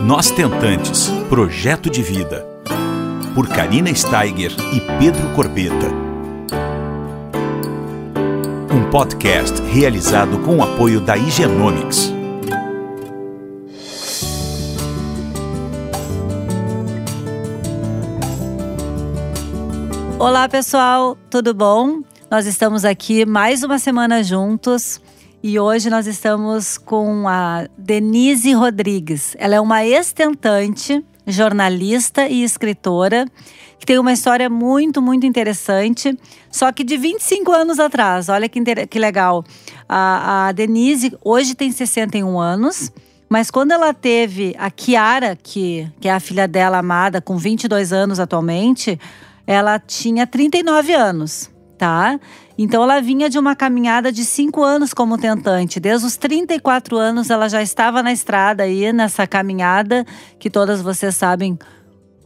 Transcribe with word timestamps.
Nós 0.00 0.30
Tentantes 0.30 1.10
Projeto 1.28 1.90
de 1.90 2.02
Vida. 2.02 2.46
Por 3.34 3.48
Karina 3.48 3.92
Steiger 3.92 4.52
e 4.72 4.80
Pedro 4.98 5.28
Corbeta. 5.34 5.88
Um 8.72 8.88
podcast 8.90 9.60
realizado 9.62 10.38
com 10.38 10.58
o 10.58 10.62
apoio 10.62 11.00
da 11.00 11.16
Higienomics. 11.16 12.12
Olá, 20.18 20.48
pessoal, 20.48 21.18
tudo 21.28 21.52
bom? 21.52 22.02
Nós 22.30 22.46
estamos 22.46 22.84
aqui 22.84 23.26
mais 23.26 23.64
uma 23.64 23.80
semana 23.80 24.22
juntos 24.22 25.00
e 25.42 25.58
hoje 25.58 25.88
nós 25.88 26.06
estamos 26.06 26.76
com 26.76 27.28
a 27.28 27.66
Denise 27.76 28.52
Rodrigues. 28.52 29.36
Ela 29.38 29.54
é 29.54 29.60
uma 29.60 29.84
estentante, 29.84 31.04
jornalista 31.26 32.26
e 32.28 32.42
escritora 32.42 33.26
que 33.78 33.86
tem 33.86 33.98
uma 33.98 34.12
história 34.12 34.50
muito, 34.50 35.00
muito 35.00 35.24
interessante, 35.24 36.18
só 36.50 36.72
que 36.72 36.82
de 36.82 36.96
25 36.96 37.52
anos 37.52 37.78
atrás. 37.78 38.28
Olha 38.28 38.48
que, 38.48 38.60
que 38.86 38.98
legal. 38.98 39.44
A, 39.88 40.48
a 40.48 40.52
Denise 40.52 41.16
hoje 41.24 41.54
tem 41.54 41.70
61 41.70 42.38
anos. 42.40 42.90
Mas 43.28 43.50
quando 43.50 43.72
ela 43.72 43.92
teve 43.92 44.56
a 44.58 44.70
Kiara, 44.70 45.36
que, 45.36 45.86
que 46.00 46.08
é 46.08 46.12
a 46.12 46.18
filha 46.18 46.48
dela 46.48 46.78
amada, 46.78 47.20
com 47.20 47.36
22 47.36 47.92
anos 47.92 48.18
atualmente, 48.18 48.98
ela 49.46 49.78
tinha 49.78 50.26
39 50.26 50.94
anos, 50.94 51.50
tá? 51.76 52.18
Então 52.58 52.82
ela 52.82 53.00
vinha 53.00 53.30
de 53.30 53.38
uma 53.38 53.54
caminhada 53.54 54.10
de 54.10 54.24
cinco 54.24 54.64
anos 54.64 54.92
como 54.92 55.16
tentante. 55.16 55.78
Desde 55.78 56.04
os 56.04 56.16
34 56.16 56.96
anos 56.96 57.30
ela 57.30 57.48
já 57.48 57.62
estava 57.62 58.02
na 58.02 58.12
estrada 58.12 58.64
aí, 58.64 58.92
nessa 58.92 59.28
caminhada, 59.28 60.04
que 60.40 60.50
todas 60.50 60.82
vocês 60.82 61.14
sabem, 61.14 61.56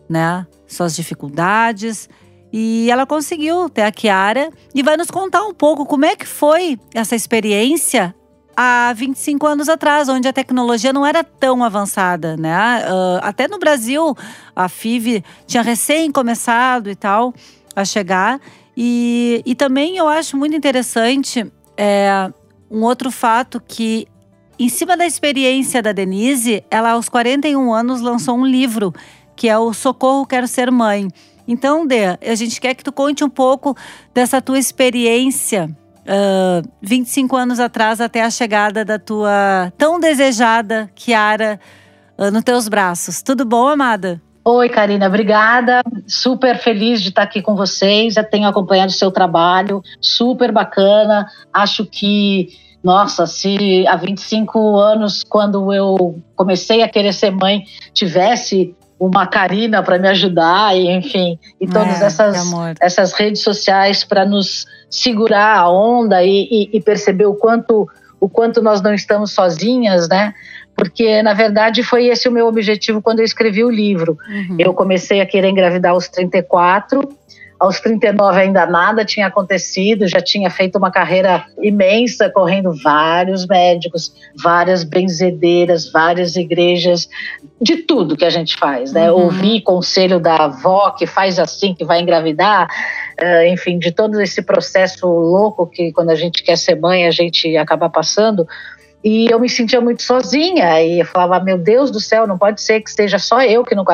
né? 0.08 0.46
Suas 0.66 0.96
dificuldades. 0.96 2.08
E 2.50 2.90
ela 2.90 3.04
conseguiu 3.04 3.68
ter 3.68 3.82
a 3.82 3.92
Kiara 3.92 4.50
e 4.74 4.82
vai 4.82 4.96
nos 4.96 5.10
contar 5.10 5.42
um 5.44 5.52
pouco 5.52 5.84
como 5.84 6.06
é 6.06 6.16
que 6.16 6.26
foi 6.26 6.78
essa 6.94 7.14
experiência 7.14 8.14
há 8.56 8.92
25 8.94 9.46
anos 9.46 9.68
atrás, 9.68 10.08
onde 10.08 10.28
a 10.28 10.32
tecnologia 10.32 10.92
não 10.92 11.04
era 11.04 11.22
tão 11.22 11.62
avançada, 11.62 12.36
né? 12.36 12.84
Uh, 12.86 13.20
até 13.22 13.48
no 13.48 13.58
Brasil, 13.58 14.16
a 14.54 14.68
FIV 14.68 15.22
tinha 15.46 15.62
recém 15.62 16.10
começado 16.10 16.90
e 16.90 16.94
tal 16.96 17.34
a 17.74 17.84
chegar. 17.84 18.40
E, 18.76 19.42
e 19.44 19.54
também 19.54 19.96
eu 19.96 20.08
acho 20.08 20.36
muito 20.36 20.56
interessante 20.56 21.50
é, 21.76 22.32
um 22.70 22.82
outro 22.82 23.10
fato 23.10 23.60
que, 23.60 24.06
em 24.58 24.68
cima 24.68 24.96
da 24.96 25.06
experiência 25.06 25.82
da 25.82 25.92
Denise, 25.92 26.64
ela 26.70 26.92
aos 26.92 27.08
41 27.08 27.72
anos 27.72 28.00
lançou 28.00 28.36
um 28.36 28.46
livro 28.46 28.92
que 29.34 29.48
é 29.48 29.58
o 29.58 29.72
Socorro 29.72 30.26
Quero 30.26 30.46
Ser 30.46 30.70
Mãe. 30.70 31.08
Então, 31.46 31.86
Dê, 31.86 32.04
a 32.06 32.34
gente 32.34 32.60
quer 32.60 32.74
que 32.74 32.84
tu 32.84 32.92
conte 32.92 33.24
um 33.24 33.28
pouco 33.28 33.76
dessa 34.14 34.40
tua 34.40 34.58
experiência 34.58 35.68
uh, 36.02 36.68
25 36.80 37.36
anos 37.36 37.58
atrás 37.58 38.00
até 38.00 38.22
a 38.22 38.30
chegada 38.30 38.84
da 38.84 38.98
tua 38.98 39.72
tão 39.76 39.98
desejada 39.98 40.90
Kiara 40.94 41.58
uh, 42.16 42.30
nos 42.30 42.44
teus 42.44 42.68
braços. 42.68 43.22
Tudo 43.22 43.44
bom, 43.44 43.66
amada? 43.66 44.20
Oi, 44.44 44.68
Karina, 44.68 45.06
obrigada. 45.06 45.82
Super 46.04 46.58
feliz 46.58 47.00
de 47.00 47.10
estar 47.10 47.22
aqui 47.22 47.40
com 47.40 47.54
vocês. 47.54 48.14
Já 48.14 48.24
tenho 48.24 48.48
acompanhado 48.48 48.90
o 48.90 48.94
seu 48.94 49.10
trabalho, 49.10 49.80
super 50.00 50.50
bacana. 50.50 51.28
Acho 51.52 51.86
que, 51.86 52.48
nossa, 52.82 53.24
se 53.24 53.86
há 53.86 53.94
25 53.94 54.76
anos, 54.78 55.22
quando 55.22 55.72
eu 55.72 56.20
comecei 56.34 56.82
a 56.82 56.88
querer 56.88 57.12
ser 57.12 57.30
mãe, 57.30 57.62
tivesse 57.94 58.74
uma 58.98 59.28
Karina 59.28 59.80
para 59.80 59.98
me 59.98 60.08
ajudar, 60.08 60.76
e, 60.76 60.90
enfim, 60.90 61.38
e 61.60 61.66
todas 61.66 62.02
é, 62.02 62.06
essas, 62.06 62.52
essas 62.80 63.12
redes 63.12 63.42
sociais 63.42 64.02
para 64.02 64.24
nos 64.24 64.66
segurar 64.90 65.58
a 65.58 65.70
onda 65.70 66.22
e, 66.22 66.48
e, 66.50 66.76
e, 66.76 66.80
perceber 66.80 67.26
o 67.26 67.34
quanto, 67.34 67.88
o 68.20 68.28
quanto 68.28 68.60
nós 68.60 68.80
não 68.80 68.92
estamos 68.92 69.32
sozinhas, 69.32 70.08
né? 70.08 70.34
Porque, 70.76 71.22
na 71.22 71.34
verdade, 71.34 71.82
foi 71.82 72.06
esse 72.06 72.28
o 72.28 72.32
meu 72.32 72.46
objetivo 72.46 73.00
quando 73.00 73.20
eu 73.20 73.24
escrevi 73.24 73.62
o 73.62 73.70
livro. 73.70 74.18
Uhum. 74.28 74.56
Eu 74.58 74.74
comecei 74.74 75.20
a 75.20 75.26
querer 75.26 75.48
engravidar 75.48 75.92
aos 75.92 76.08
34, 76.08 77.08
aos 77.62 77.78
39 77.78 78.40
ainda 78.40 78.66
nada 78.66 79.04
tinha 79.04 79.28
acontecido, 79.28 80.08
já 80.08 80.20
tinha 80.20 80.50
feito 80.50 80.76
uma 80.76 80.90
carreira 80.90 81.44
imensa, 81.60 82.28
correndo 82.28 82.74
vários 82.82 83.46
médicos, 83.46 84.12
várias 84.42 84.82
benzedeiras, 84.82 85.88
várias 85.92 86.34
igrejas, 86.34 87.08
de 87.60 87.76
tudo 87.76 88.16
que 88.16 88.24
a 88.24 88.30
gente 88.30 88.56
faz, 88.56 88.92
né? 88.92 89.12
Uhum. 89.12 89.26
Ouvir 89.26 89.60
conselho 89.60 90.18
da 90.18 90.34
avó 90.34 90.90
que 90.90 91.06
faz 91.06 91.38
assim, 91.38 91.72
que 91.72 91.84
vai 91.84 92.00
engravidar, 92.00 92.66
uh, 93.22 93.46
enfim, 93.46 93.78
de 93.78 93.92
todo 93.92 94.20
esse 94.20 94.42
processo 94.42 95.06
louco 95.06 95.64
que 95.64 95.92
quando 95.92 96.10
a 96.10 96.16
gente 96.16 96.42
quer 96.42 96.58
ser 96.58 96.74
mãe 96.74 97.06
a 97.06 97.12
gente 97.12 97.56
acaba 97.56 97.88
passando. 97.88 98.44
E 99.04 99.26
eu 99.30 99.40
me 99.40 99.48
sentia 99.48 99.80
muito 99.80 100.02
sozinha 100.02 100.80
e 100.80 101.00
eu 101.00 101.06
falava, 101.06 101.44
meu 101.44 101.58
Deus 101.58 101.90
do 101.90 101.98
céu, 101.98 102.26
não 102.26 102.38
pode 102.38 102.60
ser 102.60 102.80
que 102.80 102.88
esteja 102.88 103.18
só 103.18 103.42
eu 103.42 103.64
que 103.64 103.74
não, 103.74 103.84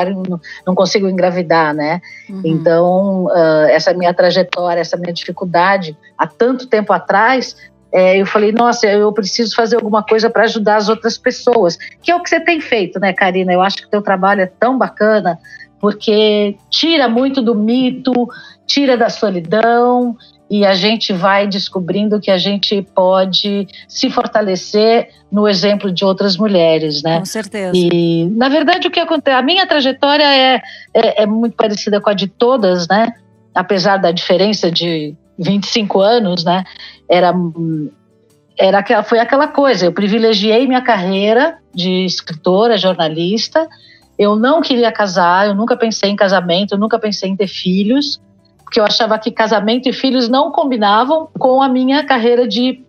não, 0.66 0.74
consigo 0.74 1.08
engravidar, 1.08 1.74
né? 1.74 2.02
Uhum. 2.28 2.42
Então, 2.44 3.24
uh, 3.24 3.68
essa 3.70 3.94
minha 3.94 4.12
trajetória, 4.12 4.80
essa 4.80 4.98
minha 4.98 5.12
dificuldade, 5.12 5.96
há 6.16 6.26
tanto 6.26 6.66
tempo 6.66 6.92
atrás, 6.92 7.56
é, 7.90 8.20
eu 8.20 8.26
falei, 8.26 8.52
nossa, 8.52 8.86
eu 8.86 9.10
preciso 9.12 9.54
fazer 9.54 9.76
alguma 9.76 10.02
coisa 10.02 10.28
para 10.28 10.44
ajudar 10.44 10.76
as 10.76 10.88
outras 10.88 11.16
pessoas, 11.16 11.78
que 12.02 12.10
é 12.10 12.14
o 12.14 12.22
que 12.22 12.28
você 12.28 12.40
tem 12.40 12.60
feito, 12.60 13.00
né, 13.00 13.12
Karina? 13.14 13.52
Eu 13.52 13.62
acho 13.62 13.78
que 13.78 13.86
o 13.86 13.90
teu 13.90 14.02
trabalho 14.02 14.42
é 14.42 14.46
tão 14.46 14.76
bacana, 14.76 15.38
porque 15.80 16.56
tira 16.68 17.08
muito 17.08 17.40
do 17.40 17.54
mito, 17.54 18.12
tira 18.66 18.96
da 18.96 19.08
solidão, 19.08 20.14
e 20.50 20.64
a 20.64 20.74
gente 20.74 21.12
vai 21.12 21.46
descobrindo 21.46 22.20
que 22.20 22.30
a 22.30 22.38
gente 22.38 22.80
pode 22.94 23.68
se 23.86 24.08
fortalecer 24.08 25.10
no 25.30 25.46
exemplo 25.46 25.92
de 25.92 26.04
outras 26.04 26.36
mulheres, 26.36 27.02
né? 27.02 27.18
Com 27.18 27.26
certeza. 27.26 27.72
E 27.76 28.24
na 28.30 28.48
verdade 28.48 28.88
o 28.88 28.90
que 28.90 29.00
acontece, 29.00 29.36
a 29.36 29.42
minha 29.42 29.66
trajetória 29.66 30.24
é, 30.24 30.62
é, 30.94 31.22
é 31.22 31.26
muito 31.26 31.54
parecida 31.54 32.00
com 32.00 32.08
a 32.08 32.14
de 32.14 32.28
todas, 32.28 32.88
né? 32.88 33.12
Apesar 33.54 33.98
da 33.98 34.10
diferença 34.10 34.70
de 34.70 35.14
25 35.38 36.00
anos, 36.00 36.44
né? 36.44 36.64
Era 37.08 37.34
era 38.58 38.78
aquela, 38.78 39.04
foi 39.04 39.20
aquela 39.20 39.46
coisa. 39.46 39.86
Eu 39.86 39.92
privilegiei 39.92 40.66
minha 40.66 40.82
carreira 40.82 41.58
de 41.72 42.04
escritora, 42.04 42.76
jornalista. 42.76 43.68
Eu 44.18 44.34
não 44.34 44.60
queria 44.60 44.90
casar, 44.90 45.46
eu 45.46 45.54
nunca 45.54 45.76
pensei 45.76 46.10
em 46.10 46.16
casamento, 46.16 46.74
eu 46.74 46.78
nunca 46.78 46.98
pensei 46.98 47.30
em 47.30 47.36
ter 47.36 47.46
filhos 47.46 48.20
porque 48.68 48.78
eu 48.78 48.84
achava 48.84 49.18
que 49.18 49.30
casamento 49.30 49.88
e 49.88 49.94
filhos 49.94 50.28
não 50.28 50.52
combinavam 50.52 51.26
com 51.38 51.62
a 51.62 51.68
minha 51.70 52.04
carreira 52.04 52.46
de 52.46 52.84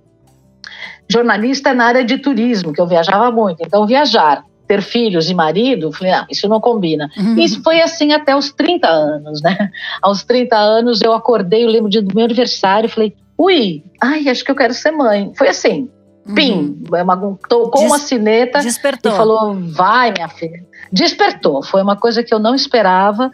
jornalista 1.09 1.73
na 1.73 1.85
área 1.85 2.03
de 2.03 2.17
turismo, 2.17 2.73
que 2.73 2.81
eu 2.81 2.85
viajava 2.85 3.31
muito. 3.31 3.63
Então, 3.65 3.87
viajar, 3.87 4.43
ter 4.67 4.81
filhos 4.81 5.29
e 5.29 5.33
marido, 5.33 5.93
falei, 5.93 6.11
ah, 6.11 6.27
isso 6.29 6.49
não 6.49 6.59
combina. 6.59 7.09
Uhum. 7.17 7.39
Isso 7.39 7.63
foi 7.63 7.81
assim 7.81 8.11
até 8.11 8.35
os 8.35 8.51
30 8.51 8.89
anos, 8.89 9.41
né? 9.41 9.71
Aos 10.03 10.21
30 10.25 10.53
anos 10.57 11.01
eu 11.01 11.13
acordei, 11.13 11.63
eu 11.63 11.69
lembro 11.69 11.89
do 11.89 12.13
meu 12.13 12.25
aniversário, 12.25 12.89
falei, 12.89 13.15
ui, 13.37 13.81
ai, 14.01 14.27
acho 14.27 14.43
que 14.43 14.51
eu 14.51 14.55
quero 14.55 14.73
ser 14.73 14.91
mãe. 14.91 15.31
Foi 15.33 15.47
assim, 15.47 15.89
uhum. 16.27 16.35
pim, 16.35 16.83
uma, 16.91 17.37
tocou 17.47 17.83
Des 17.83 17.89
uma 17.89 17.99
sineta 17.99 18.59
despertou. 18.59 19.13
e 19.13 19.15
falou, 19.15 19.57
vai 19.61 20.11
minha 20.11 20.27
filha. 20.27 20.61
Despertou, 20.91 21.63
foi 21.63 21.81
uma 21.81 21.95
coisa 21.95 22.21
que 22.21 22.33
eu 22.33 22.39
não 22.39 22.53
esperava, 22.53 23.31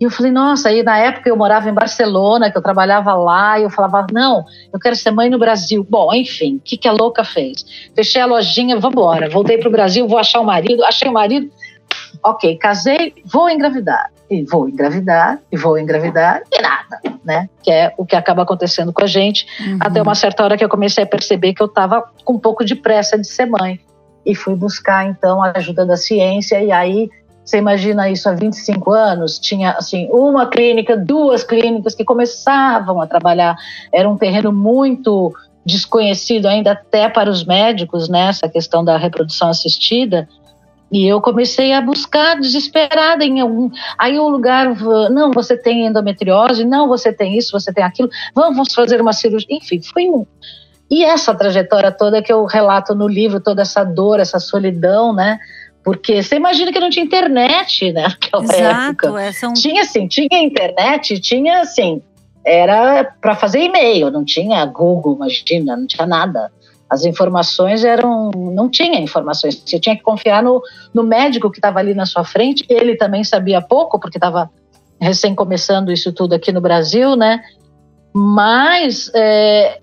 e 0.00 0.04
eu 0.04 0.10
falei, 0.10 0.30
nossa, 0.30 0.68
aí 0.68 0.82
na 0.82 0.96
época 0.96 1.28
eu 1.28 1.36
morava 1.36 1.68
em 1.68 1.72
Barcelona, 1.72 2.50
que 2.50 2.56
eu 2.56 2.62
trabalhava 2.62 3.14
lá, 3.14 3.58
e 3.58 3.64
eu 3.64 3.70
falava, 3.70 4.06
não, 4.12 4.44
eu 4.72 4.78
quero 4.78 4.94
ser 4.94 5.10
mãe 5.10 5.28
no 5.28 5.38
Brasil. 5.38 5.84
Bom, 5.88 6.14
enfim, 6.14 6.56
o 6.56 6.60
que, 6.60 6.76
que 6.76 6.86
a 6.86 6.92
louca 6.92 7.24
fez? 7.24 7.90
Fechei 7.94 8.22
a 8.22 8.26
lojinha, 8.26 8.78
vamos 8.78 8.94
embora, 8.94 9.28
voltei 9.28 9.58
para 9.58 9.68
o 9.68 9.72
Brasil, 9.72 10.06
vou 10.06 10.18
achar 10.18 10.40
o 10.40 10.44
marido, 10.44 10.84
achei 10.84 11.08
o 11.08 11.12
marido, 11.12 11.50
ok, 12.22 12.56
casei, 12.56 13.14
vou 13.24 13.50
engravidar. 13.50 14.10
E 14.30 14.44
vou 14.44 14.68
engravidar, 14.68 15.40
e 15.50 15.56
vou 15.56 15.78
engravidar, 15.78 16.42
e 16.52 16.60
nada, 16.60 17.00
né? 17.24 17.48
Que 17.62 17.70
é 17.70 17.94
o 17.96 18.04
que 18.04 18.14
acaba 18.14 18.42
acontecendo 18.42 18.92
com 18.92 19.02
a 19.02 19.06
gente, 19.06 19.46
uhum. 19.58 19.78
até 19.80 20.02
uma 20.02 20.14
certa 20.14 20.44
hora 20.44 20.56
que 20.56 20.62
eu 20.62 20.68
comecei 20.68 21.02
a 21.02 21.06
perceber 21.06 21.54
que 21.54 21.62
eu 21.62 21.66
estava 21.66 22.04
com 22.24 22.34
um 22.34 22.38
pouco 22.38 22.64
de 22.64 22.76
pressa 22.76 23.18
de 23.18 23.26
ser 23.26 23.46
mãe. 23.46 23.80
E 24.26 24.34
fui 24.34 24.54
buscar, 24.54 25.06
então, 25.06 25.42
a 25.42 25.52
ajuda 25.56 25.86
da 25.86 25.96
ciência, 25.96 26.62
e 26.62 26.70
aí 26.70 27.08
você 27.48 27.56
imagina 27.56 28.10
isso 28.10 28.28
há 28.28 28.34
25 28.34 28.92
anos? 28.92 29.38
Tinha 29.38 29.70
assim 29.70 30.06
uma 30.12 30.46
clínica, 30.46 30.94
duas 30.94 31.42
clínicas 31.42 31.94
que 31.94 32.04
começavam 32.04 33.00
a 33.00 33.06
trabalhar. 33.06 33.56
Era 33.90 34.06
um 34.06 34.18
terreno 34.18 34.52
muito 34.52 35.34
desconhecido 35.64 36.44
ainda 36.44 36.72
até 36.72 37.08
para 37.08 37.30
os 37.30 37.46
médicos, 37.46 38.06
né? 38.06 38.30
Questão 38.52 38.84
da 38.84 38.98
reprodução 38.98 39.48
assistida. 39.48 40.28
E 40.92 41.06
eu 41.06 41.22
comecei 41.22 41.72
a 41.72 41.80
buscar 41.80 42.38
desesperada 42.38 43.24
em 43.24 43.40
algum. 43.40 43.70
Aí 43.96 44.18
o 44.18 44.28
lugar, 44.28 44.74
não, 45.10 45.30
você 45.30 45.56
tem 45.56 45.86
endometriose, 45.86 46.66
não, 46.66 46.86
você 46.86 47.14
tem 47.14 47.38
isso, 47.38 47.52
você 47.52 47.72
tem 47.72 47.82
aquilo, 47.82 48.10
vamos 48.34 48.74
fazer 48.74 49.00
uma 49.00 49.14
cirurgia. 49.14 49.56
Enfim, 49.56 49.80
foi 49.80 50.06
um. 50.10 50.26
E 50.90 51.02
essa 51.02 51.34
trajetória 51.34 51.90
toda 51.92 52.22
que 52.22 52.32
eu 52.32 52.44
relato 52.44 52.94
no 52.94 53.08
livro, 53.08 53.40
toda 53.40 53.62
essa 53.62 53.84
dor, 53.84 54.20
essa 54.20 54.38
solidão, 54.38 55.14
né? 55.14 55.38
Porque 55.88 56.22
você 56.22 56.36
imagina 56.36 56.70
que 56.70 56.78
não 56.78 56.90
tinha 56.90 57.02
internet 57.02 57.90
né, 57.92 58.02
naquela 58.02 58.44
Exato, 58.44 59.06
época. 59.06 59.22
É, 59.22 59.32
são... 59.32 59.54
Tinha 59.54 59.80
assim, 59.80 60.06
tinha 60.06 60.28
internet, 60.38 61.18
tinha 61.18 61.60
assim, 61.62 62.02
era 62.44 63.04
para 63.22 63.34
fazer 63.34 63.60
e-mail, 63.60 64.10
não 64.10 64.22
tinha 64.22 64.62
Google, 64.66 65.14
imagina, 65.14 65.78
não 65.78 65.86
tinha 65.86 66.06
nada. 66.06 66.52
As 66.90 67.06
informações 67.06 67.84
eram. 67.84 68.30
Não 68.34 68.68
tinha 68.68 69.00
informações. 69.00 69.62
Você 69.64 69.80
tinha 69.80 69.96
que 69.96 70.02
confiar 70.02 70.42
no, 70.42 70.62
no 70.92 71.02
médico 71.02 71.50
que 71.50 71.56
estava 71.56 71.78
ali 71.78 71.94
na 71.94 72.04
sua 72.04 72.22
frente. 72.22 72.66
Ele 72.68 72.94
também 72.94 73.24
sabia 73.24 73.62
pouco, 73.62 73.98
porque 73.98 74.18
estava 74.18 74.50
recém 75.00 75.34
começando 75.34 75.90
isso 75.90 76.12
tudo 76.12 76.34
aqui 76.34 76.52
no 76.52 76.60
Brasil, 76.60 77.16
né? 77.16 77.40
Mas 78.14 79.10
é, 79.14 79.80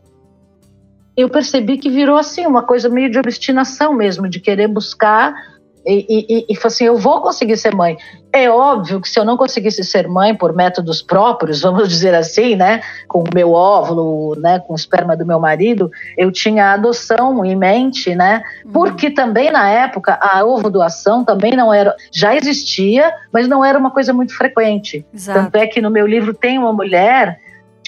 eu 1.17 1.29
percebi 1.29 1.79
que 1.79 1.89
virou 1.89 2.15
assim 2.15 2.45
uma 2.45 2.61
coisa 2.61 2.89
meio 2.89 3.09
de 3.09 3.17
obstinação 3.17 3.91
mesmo, 3.91 4.29
de 4.29 4.39
querer 4.39 4.67
buscar 4.67 5.54
e, 5.85 6.05
e, 6.09 6.53
e, 6.53 6.57
assim, 6.63 6.85
eu 6.85 6.97
vou 6.97 7.21
conseguir 7.21 7.57
ser 7.57 7.75
mãe. 7.75 7.97
É 8.33 8.49
óbvio 8.49 8.99
que 8.99 9.07
se 9.07 9.19
eu 9.19 9.23
não 9.23 9.37
conseguisse 9.37 9.83
ser 9.83 10.07
mãe 10.07 10.35
por 10.35 10.53
métodos 10.53 11.01
próprios, 11.01 11.61
vamos 11.61 11.87
dizer 11.87 12.13
assim, 12.13 12.55
né, 12.55 12.81
com 13.07 13.19
o 13.19 13.29
meu 13.33 13.53
óvulo, 13.53 14.35
né, 14.39 14.59
com 14.59 14.73
o 14.73 14.75
esperma 14.75 15.15
do 15.15 15.25
meu 15.25 15.39
marido, 15.39 15.89
eu 16.17 16.31
tinha 16.31 16.65
a 16.65 16.73
adoção 16.73 17.45
em 17.45 17.55
mente, 17.55 18.13
né, 18.13 18.43
uhum. 18.65 18.71
porque 18.71 19.09
também 19.09 19.51
na 19.51 19.69
época 19.69 20.17
a 20.19 20.43
ovo 20.43 20.69
doação 20.69 21.23
também 21.23 21.55
não 21.55 21.73
era, 21.73 21.95
já 22.11 22.35
existia, 22.35 23.13
mas 23.31 23.47
não 23.47 23.63
era 23.63 23.77
uma 23.77 23.91
coisa 23.91 24.11
muito 24.11 24.35
frequente. 24.35 25.05
Exato. 25.13 25.39
Tanto 25.39 25.55
é 25.55 25.67
que 25.67 25.81
no 25.81 25.89
meu 25.89 26.05
livro 26.05 26.33
tem 26.33 26.57
uma 26.57 26.73
mulher 26.73 27.39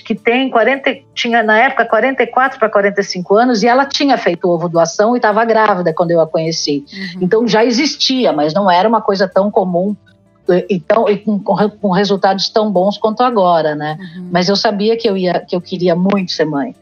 que 0.08 0.16
tem 0.16 0.50
40, 0.50 1.00
tinha 1.14 1.44
na 1.44 1.60
época 1.60 1.84
44 1.84 2.58
para 2.58 2.70
45 2.70 3.36
anos 3.36 3.62
e 3.62 3.68
ela 3.68 3.86
tinha 3.86 4.18
feito 4.18 4.48
ovo 4.48 4.70
doação 4.70 5.14
e 5.14 5.18
estava 5.18 5.44
grávida 5.44 5.94
quando 5.94 6.12
eu 6.12 6.22
a 6.22 6.26
conheci. 6.26 6.86
Uhum. 6.94 7.20
Então 7.24 7.46
já 7.46 7.66
existia, 7.66 8.32
mas 8.32 8.54
não 8.54 8.72
era 8.72 8.88
uma 8.88 9.02
coisa 9.02 9.28
tão 9.28 9.52
comum 9.52 9.94
e, 10.70 10.80
tão, 10.80 11.10
e 11.10 11.18
com, 11.18 11.38
com, 11.42 11.92
resultados 11.92 12.48
tão 12.48 12.72
bons 12.72 12.98
quanto 12.98 13.22
agora, 13.22 13.76
né? 13.76 13.98
Uhum. 14.00 14.30
Mas 14.32 14.48
eu 14.48 14.56
sabia 14.56 14.96
que 14.96 15.10
eu 15.10 15.18
ia, 15.18 15.42
que 15.42 15.54
eu 15.54 15.60
queria 15.60 15.94
muito 15.94 16.32
ser 16.32 16.46
mãe. 16.46 16.74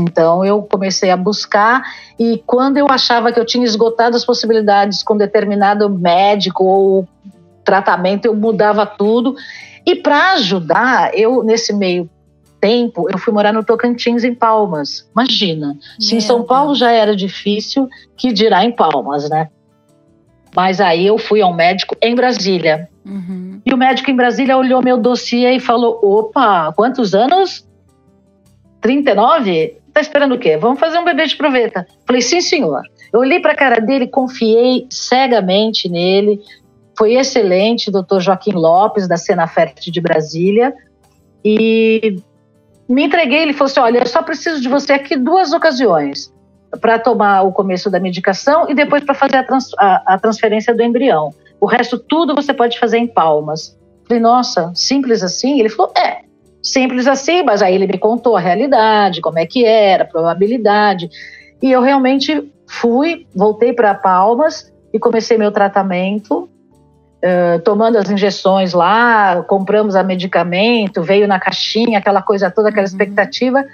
Então 0.00 0.42
eu 0.42 0.62
comecei 0.62 1.10
a 1.10 1.18
buscar 1.18 1.82
e 2.18 2.42
quando 2.46 2.78
eu 2.78 2.86
achava 2.88 3.30
que 3.30 3.38
eu 3.38 3.44
tinha 3.44 3.66
esgotado 3.66 4.16
as 4.16 4.24
possibilidades 4.24 5.02
com 5.02 5.18
determinado 5.18 5.90
médico 5.90 6.64
ou 6.64 7.06
tratamento, 7.62 8.24
eu 8.24 8.34
mudava 8.34 8.86
tudo. 8.86 9.36
E 9.84 9.94
para 9.94 10.32
ajudar, 10.32 11.10
eu 11.14 11.42
nesse 11.42 11.70
meio 11.70 12.08
tempo, 12.64 13.06
eu 13.12 13.18
fui 13.18 13.30
morar 13.30 13.52
no 13.52 13.62
Tocantins, 13.62 14.24
em 14.24 14.34
Palmas. 14.34 15.06
Imagina, 15.12 15.76
se 16.00 16.16
em 16.16 16.20
São 16.20 16.44
Paulo 16.44 16.74
já 16.74 16.90
era 16.90 17.14
difícil, 17.14 17.90
que 18.16 18.32
dirá 18.32 18.64
em 18.64 18.72
Palmas, 18.72 19.28
né? 19.28 19.50
Mas 20.56 20.80
aí 20.80 21.06
eu 21.06 21.18
fui 21.18 21.42
ao 21.42 21.52
médico 21.52 21.94
em 22.00 22.14
Brasília. 22.14 22.88
Uhum. 23.04 23.60
E 23.66 23.74
o 23.74 23.76
médico 23.76 24.10
em 24.10 24.16
Brasília 24.16 24.56
olhou 24.56 24.82
meu 24.82 24.96
dossiê 24.96 25.56
e 25.56 25.60
falou: 25.60 26.00
opa, 26.02 26.72
quantos 26.72 27.14
anos? 27.14 27.68
39? 28.80 29.76
Tá 29.92 30.00
esperando 30.00 30.36
o 30.36 30.38
quê? 30.38 30.56
Vamos 30.56 30.80
fazer 30.80 30.98
um 30.98 31.04
bebê 31.04 31.26
de 31.26 31.36
proveta. 31.36 31.86
Falei, 32.06 32.22
sim, 32.22 32.40
senhor. 32.40 32.80
Eu 33.12 33.20
olhei 33.20 33.40
para 33.40 33.52
a 33.52 33.56
cara 33.56 33.78
dele, 33.78 34.08
confiei 34.08 34.86
cegamente 34.88 35.86
nele. 35.86 36.40
Foi 36.96 37.14
excelente, 37.14 37.90
doutor 37.90 38.22
Joaquim 38.22 38.52
Lopes, 38.52 39.06
da 39.06 39.18
Senafert 39.18 39.90
de 39.90 40.00
Brasília. 40.00 40.72
E 41.44 42.16
me 42.88 43.04
entreguei, 43.04 43.42
ele 43.42 43.52
falou 43.52 43.70
assim: 43.70 43.80
olha, 43.80 43.98
eu 43.98 44.06
só 44.06 44.22
preciso 44.22 44.60
de 44.60 44.68
você 44.68 44.94
aqui 44.94 45.16
duas 45.16 45.52
ocasiões 45.52 46.32
para 46.80 46.98
tomar 46.98 47.42
o 47.42 47.52
começo 47.52 47.90
da 47.90 48.00
medicação 48.00 48.68
e 48.68 48.74
depois 48.74 49.04
para 49.04 49.14
fazer 49.14 49.36
a, 49.36 49.44
trans, 49.44 49.70
a, 49.78 50.14
a, 50.14 50.18
transferência 50.18 50.74
do 50.74 50.82
embrião. 50.82 51.30
O 51.60 51.66
resto 51.66 51.98
tudo 51.98 52.34
você 52.34 52.52
pode 52.52 52.78
fazer 52.78 52.98
em 52.98 53.06
palmas. 53.06 53.78
Falei, 54.06 54.20
nossa, 54.20 54.72
simples 54.74 55.22
assim? 55.22 55.60
Ele 55.60 55.68
falou, 55.68 55.92
é, 55.96 56.22
simples 56.62 57.06
assim, 57.06 57.42
mas 57.42 57.62
aí 57.62 57.74
ele 57.74 57.86
me 57.86 57.96
contou 57.96 58.36
a 58.36 58.40
realidade, 58.40 59.20
como 59.20 59.38
é 59.38 59.46
que 59.46 59.64
era, 59.64 60.04
a 60.04 60.06
probabilidade. 60.06 61.08
E 61.62 61.70
eu 61.70 61.80
realmente 61.80 62.52
fui, 62.66 63.26
voltei 63.34 63.72
para 63.72 63.94
Palmas 63.94 64.72
e 64.92 64.98
comecei 64.98 65.38
meu 65.38 65.52
tratamento 65.52 66.48
uh, 67.24 67.58
tomando 67.60 67.96
as 67.96 68.10
injeções 68.10 68.72
lá, 68.72 69.42
compramos 69.44 69.96
a 69.96 70.02
medicamento, 70.02 71.02
veio 71.02 71.26
na 71.26 71.40
caixinha, 71.40 71.98
aquela 71.98 72.22
coisa 72.22 72.50
toda, 72.50 72.68
aquela 72.68 72.82
uhum. 72.82 72.92
expectativa. 72.92 73.64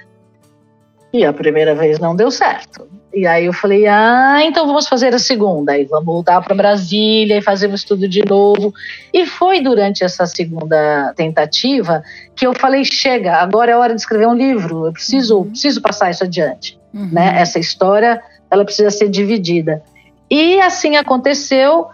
E 1.13 1.25
a 1.25 1.33
primeira 1.33 1.75
vez 1.75 1.99
não 1.99 2.15
deu 2.15 2.31
certo. 2.31 2.87
E 3.13 3.27
aí 3.27 3.47
eu 3.47 3.53
falei, 3.53 3.89
ah, 3.89 4.39
então 4.45 4.65
vamos 4.65 4.87
fazer 4.87 5.13
a 5.13 5.19
segunda. 5.19 5.73
Aí 5.73 5.85
vamos 5.85 6.05
voltar 6.05 6.41
para 6.41 6.55
Brasília 6.55 7.39
e 7.39 7.43
fazemos 7.43 7.83
tudo 7.83 8.09
de 8.09 8.25
novo. 8.25 8.73
E 9.13 9.27
foi 9.27 9.61
durante 9.61 10.05
essa 10.05 10.25
segunda 10.27 11.13
tentativa 11.17 12.05
que 12.37 12.47
eu 12.47 12.55
falei, 12.55 12.85
chega, 12.85 13.35
agora 13.39 13.73
é 13.73 13.77
hora 13.77 13.93
de 13.93 14.01
escrever 14.01 14.29
um 14.29 14.35
livro. 14.35 14.87
Eu 14.87 14.93
preciso, 14.93 15.39
uhum. 15.39 15.51
preciso 15.51 15.83
passar 15.83 16.11
isso 16.11 16.23
adiante. 16.23 16.79
Uhum. 16.95 17.09
Né? 17.11 17.41
Essa 17.41 17.59
história, 17.59 18.23
ela 18.49 18.65
precisa 18.65 18.91
ser 18.91 19.09
dividida. 19.09 19.83
E 20.31 20.61
assim 20.61 20.95
aconteceu 20.95 21.89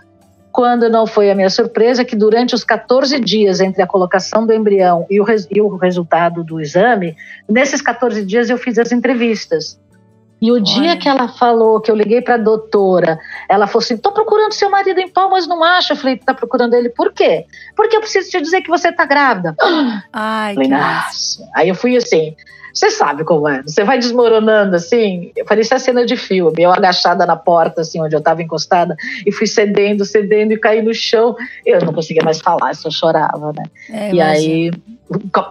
quando 0.56 0.88
não 0.88 1.06
foi 1.06 1.30
a 1.30 1.34
minha 1.34 1.50
surpresa 1.50 2.02
que 2.02 2.16
durante 2.16 2.54
os 2.54 2.64
14 2.64 3.20
dias 3.20 3.60
entre 3.60 3.82
a 3.82 3.86
colocação 3.86 4.46
do 4.46 4.54
embrião 4.54 5.06
e 5.10 5.20
o, 5.20 5.22
res, 5.22 5.46
e 5.50 5.60
o 5.60 5.76
resultado 5.76 6.42
do 6.42 6.58
exame, 6.58 7.14
nesses 7.46 7.82
14 7.82 8.24
dias 8.24 8.48
eu 8.48 8.56
fiz 8.56 8.78
as 8.78 8.90
entrevistas. 8.90 9.78
E 10.40 10.50
o 10.50 10.54
Olha. 10.54 10.62
dia 10.62 10.96
que 10.96 11.10
ela 11.10 11.28
falou, 11.28 11.78
que 11.78 11.90
eu 11.90 11.94
liguei 11.94 12.22
para 12.22 12.36
a 12.36 12.38
doutora, 12.38 13.18
ela 13.50 13.66
falou 13.66 13.84
assim: 13.84 13.98
tô 13.98 14.10
procurando 14.12 14.52
seu 14.52 14.70
marido 14.70 14.98
em 14.98 15.10
Palmas, 15.10 15.46
não 15.46 15.62
acho. 15.62 15.92
Eu 15.92 15.96
falei: 15.98 16.16
tá 16.16 16.32
procurando 16.32 16.72
ele 16.72 16.88
por 16.88 17.12
quê? 17.12 17.44
Porque 17.76 17.94
eu 17.94 18.00
preciso 18.00 18.30
te 18.30 18.40
dizer 18.40 18.62
que 18.62 18.70
você 18.70 18.90
tá 18.90 19.04
grávida. 19.04 19.54
Ai, 20.10 20.54
falei, 20.54 20.70
nossa. 20.70 21.46
Aí 21.54 21.68
eu 21.68 21.74
fui 21.74 21.98
assim: 21.98 22.34
você 22.76 22.90
sabe 22.90 23.24
como 23.24 23.48
é. 23.48 23.62
Você 23.62 23.82
vai 23.84 23.98
desmoronando 23.98 24.76
assim. 24.76 25.32
Eu 25.34 25.46
parecia 25.46 25.78
cena 25.78 26.04
de 26.04 26.14
filme. 26.14 26.62
Eu 26.62 26.70
agachada 26.70 27.24
na 27.24 27.34
porta, 27.34 27.80
assim, 27.80 28.02
onde 28.02 28.14
eu 28.14 28.18
estava 28.18 28.42
encostada, 28.42 28.94
e 29.24 29.32
fui 29.32 29.46
cedendo, 29.46 30.04
cedendo 30.04 30.52
e 30.52 30.58
caí 30.58 30.82
no 30.82 30.92
chão. 30.92 31.34
Eu 31.64 31.80
não 31.80 31.94
conseguia 31.94 32.22
mais 32.22 32.38
falar, 32.38 32.74
só 32.74 32.90
chorava, 32.90 33.50
né? 33.56 33.64
É, 33.90 34.12
e 34.12 34.20
aí, 34.20 34.70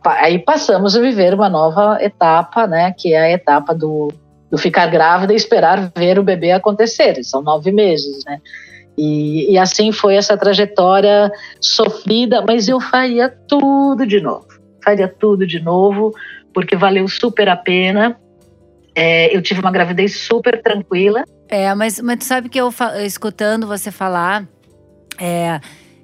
aí 0.03 0.37
passamos 0.37 0.95
a 0.95 1.01
viver 1.01 1.33
uma 1.33 1.49
nova 1.49 1.97
etapa, 1.99 2.67
né? 2.67 2.93
Que 2.95 3.13
é 3.13 3.21
a 3.21 3.31
etapa 3.31 3.73
do, 3.73 4.13
do 4.51 4.57
ficar 4.59 4.85
grávida 4.85 5.33
e 5.33 5.35
esperar 5.35 5.91
ver 5.97 6.19
o 6.19 6.23
bebê 6.23 6.51
acontecer. 6.51 7.23
São 7.23 7.41
nove 7.41 7.71
meses, 7.71 8.23
né? 8.23 8.39
E, 8.95 9.51
e, 9.51 9.57
assim 9.57 9.91
foi 9.91 10.15
essa 10.15 10.37
trajetória 10.37 11.31
sofrida, 11.59 12.43
mas 12.47 12.69
eu 12.69 12.79
faria 12.79 13.29
tudo 13.29 14.05
de 14.05 14.21
novo. 14.21 14.45
Faria 14.81 15.07
tudo 15.07 15.45
de 15.45 15.59
novo, 15.59 16.13
porque 16.55 16.77
valeu 16.77 17.05
super 17.09 17.49
a 17.49 17.57
pena. 17.57 18.17
É, 18.95 19.35
eu 19.35 19.41
tive 19.41 19.59
uma 19.59 19.71
gravidez 19.71 20.21
super 20.21 20.63
tranquila. 20.63 21.25
É, 21.49 21.75
mas, 21.75 21.99
mas 21.99 22.19
tu 22.19 22.23
sabe 22.23 22.47
que 22.47 22.59
eu 22.59 22.73
escutando 23.05 23.67
você 23.67 23.91
falar, 23.91 24.47
é, 25.19 25.59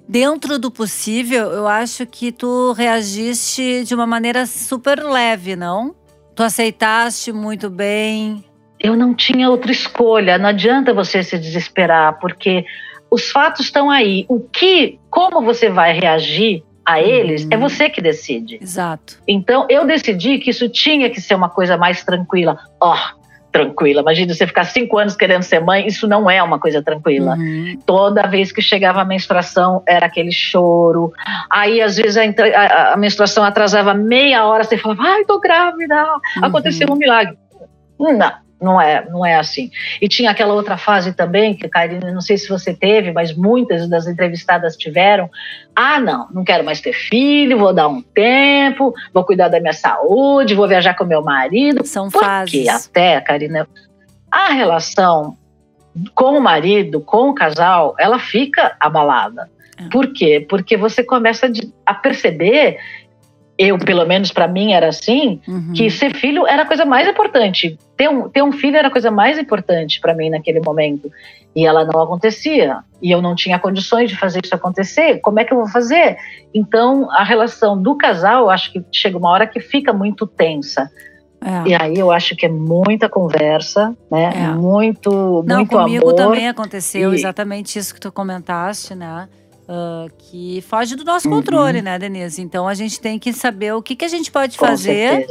dentro 0.08 0.60
do 0.60 0.70
possível, 0.70 1.50
eu 1.51 1.67
acho 1.67 2.05
que 2.05 2.34
tu 2.34 2.74
reagiste 2.74 3.86
de 3.86 3.96
uma 3.96 4.05
maneira 4.05 4.46
super 4.46 5.01
leve, 5.01 5.55
não? 5.55 5.96
Tu 6.36 6.43
aceitaste 6.43 7.31
muito 7.31 7.70
bem. 7.70 8.43
Eu 8.77 8.98
não 8.98 9.13
tinha 9.13 9.50
outra 9.50 9.72
escolha. 9.72 10.38
Não 10.38 10.50
adianta 10.50 10.93
você 10.93 11.24
se 11.24 11.39
desesperar, 11.39 12.20
porque 12.20 12.65
os 13.10 13.31
fatos 13.31 13.67
estão 13.67 13.89
aí. 13.89 14.25
O 14.27 14.41
que, 14.41 15.00
como 15.10 15.41
você 15.41 15.70
vai 15.70 15.98
reagir 15.98 16.62
a 16.86 17.02
eles, 17.02 17.48
é 17.50 17.56
uhum. 17.56 17.62
você 17.62 17.90
que 17.90 18.02
decide. 18.02 18.58
Exato. 18.62 19.18
Então, 19.28 19.66
eu 19.70 19.86
decidi 19.86 20.40
que 20.40 20.50
isso 20.50 20.68
tinha 20.70 21.10
que 21.10 21.22
ser 21.22 21.36
uma 21.36 21.50
coisa 21.50 21.78
mais 21.78 22.04
tranquila. 22.04 22.58
Ó, 22.80 22.94
oh, 22.94 23.22
tranquila. 23.52 24.02
Imagina 24.02 24.34
você 24.34 24.48
ficar 24.48 24.64
cinco 24.64 24.98
anos 24.98 25.16
querendo 25.16 25.44
ser 25.44 25.60
mãe, 25.60 25.86
isso 25.86 26.08
não 26.08 26.30
é 26.30 26.42
uma 26.42 26.60
coisa 26.60 26.82
tranquila. 26.82 27.36
Uhum. 27.36 27.78
Toda 27.86 28.28
vez 28.28 28.52
que 28.52 28.62
chegava 28.62 29.02
a 29.02 29.06
menstruação, 29.06 29.84
era 29.88 30.06
aquele 30.06 30.32
choro. 30.32 31.12
Aí, 31.50 31.82
às 31.82 31.98
vezes, 31.98 32.18
a, 32.18 32.24
a, 32.24 32.94
a 32.94 32.98
menstruação 32.98 33.44
atrasava 33.44 33.94
meia 33.94 34.46
hora, 34.46 34.64
você 34.64 34.78
falava, 34.78 35.04
ai, 35.04 35.26
tô 35.26 35.40
grávida, 35.40 36.04
uhum. 36.38 36.46
aconteceu 36.46 36.88
um 36.90 36.96
milagre. 36.96 37.38
Não, 38.00 38.34
não 38.62 38.80
é, 38.80 39.03
não 39.10 39.25
é 39.25 39.36
assim. 39.36 39.72
E 40.00 40.08
tinha 40.08 40.30
aquela 40.30 40.53
outra 40.53 40.77
fase 40.77 41.13
também, 41.13 41.56
que, 41.56 41.68
Karine, 41.68 42.12
não 42.12 42.22
sei 42.22 42.38
se 42.38 42.48
você 42.48 42.74
teve, 42.74 43.12
mas 43.12 43.36
muitas 43.36 43.89
das 43.89 44.08
entrevistadas 44.08 44.77
tiveram. 44.77 45.30
Ah, 45.75 46.00
não, 46.00 46.27
não 46.32 46.44
quero 46.44 46.63
mais 46.63 46.80
ter 46.80 46.94
filho, 46.94 47.58
vou 47.58 47.74
dar 47.74 47.88
um 47.88 48.01
tempo, 48.01 48.94
vou 49.13 49.25
cuidar 49.25 49.48
da 49.48 49.60
minha 49.60 49.74
saúde, 49.74 50.53
vou 50.53 50.68
viajar 50.68 50.94
com 50.96 51.03
meu 51.03 51.24
marido. 51.24 51.86
São 51.86 52.10
Porque 52.10 52.25
fases. 52.25 52.68
até, 52.68 53.20
Karina, 53.20 53.68
a 54.30 54.53
relação 54.53 55.36
com 56.13 56.38
o 56.38 56.41
marido, 56.41 57.01
com 57.01 57.30
o 57.30 57.34
casal, 57.34 57.96
ela 57.98 58.20
fica 58.20 58.75
abalada. 58.80 59.50
É. 59.77 59.89
Por 59.89 60.13
quê? 60.13 60.46
Porque 60.48 60.77
você 60.77 61.03
começa 61.03 61.51
a 61.86 61.94
perceber 61.94 62.77
eu, 63.62 63.77
pelo 63.77 64.06
menos 64.06 64.32
para 64.32 64.48
mim, 64.48 64.74
era 64.74 64.88
assim, 64.88 65.39
uhum. 65.48 65.74
que 65.74 65.89
ser 65.91 66.15
filho 66.15 66.48
era 66.48 66.63
a 66.63 66.65
coisa 66.65 66.84
mais 66.84 67.08
importante. 67.08 67.77
Ter 67.96 68.10
um, 68.10 68.27
ter 68.27 68.41
um 68.41 68.51
filho 68.51 68.75
era 68.75 68.88
a 68.88 68.91
coisa 68.91 69.12
mais 69.12 69.38
importante 69.38 70.01
para 70.01 70.15
mim 70.15 70.32
naquele 70.32 70.60
momento. 70.60 71.12
E 71.56 71.65
ela 71.65 71.86
não 71.86 72.01
acontecia. 72.01 72.80
E 73.00 73.12
eu 73.12 73.22
não 73.22 73.36
tinha 73.36 73.60
condições 73.60 74.10
de 74.10 74.18
fazer 74.18 74.41
isso 74.44 74.56
acontecer. 74.56 75.20
Como 75.20 75.39
é 75.39 75.46
que 75.46 75.53
eu 75.53 75.58
vou 75.58 75.68
fazer? 75.68 76.18
Então, 76.53 77.08
a 77.12 77.24
relação 77.24 77.80
do 77.80 77.96
casal, 77.96 78.50
acho 78.50 78.72
que 78.72 78.84
chega 78.91 79.15
uma 79.15 79.30
hora 79.30 79.46
que 79.46 79.60
fica 79.60 79.94
muito 79.94 80.25
tensa. 80.25 80.89
É. 81.44 81.70
E 81.70 81.75
aí 81.75 81.98
eu 81.98 82.12
acho 82.12 82.36
que 82.36 82.48
é 82.48 82.50
muita 82.50 83.08
conversa, 83.10 83.96
né? 84.10 84.32
É. 84.34 84.48
Muito, 84.48 85.44
Não, 85.46 85.58
muito 85.58 85.70
comigo 85.70 86.10
amor. 86.10 86.15
também 86.15 86.48
aconteceu 86.48 87.13
e... 87.13 87.15
exatamente 87.15 87.77
isso 87.77 87.94
que 87.94 88.00
tu 88.00 88.12
comentaste, 88.12 88.96
né? 88.96 89.27
Uh, 89.72 90.12
que 90.18 90.62
foge 90.63 90.98
do 90.98 91.06
nosso 91.06 91.30
uhum. 91.30 91.36
controle, 91.36 91.82
né, 91.82 91.98
Denise? 91.98 92.42
Então 92.42 92.68
a 92.68 92.74
gente 92.74 93.00
tem 93.00 93.18
que 93.18 93.32
saber 93.32 93.74
o 93.74 93.82
que, 93.82 93.96
que 93.96 94.04
a 94.04 94.08
gente 94.10 94.30
pode 94.30 94.58
com 94.58 94.66
fazer 94.66 95.25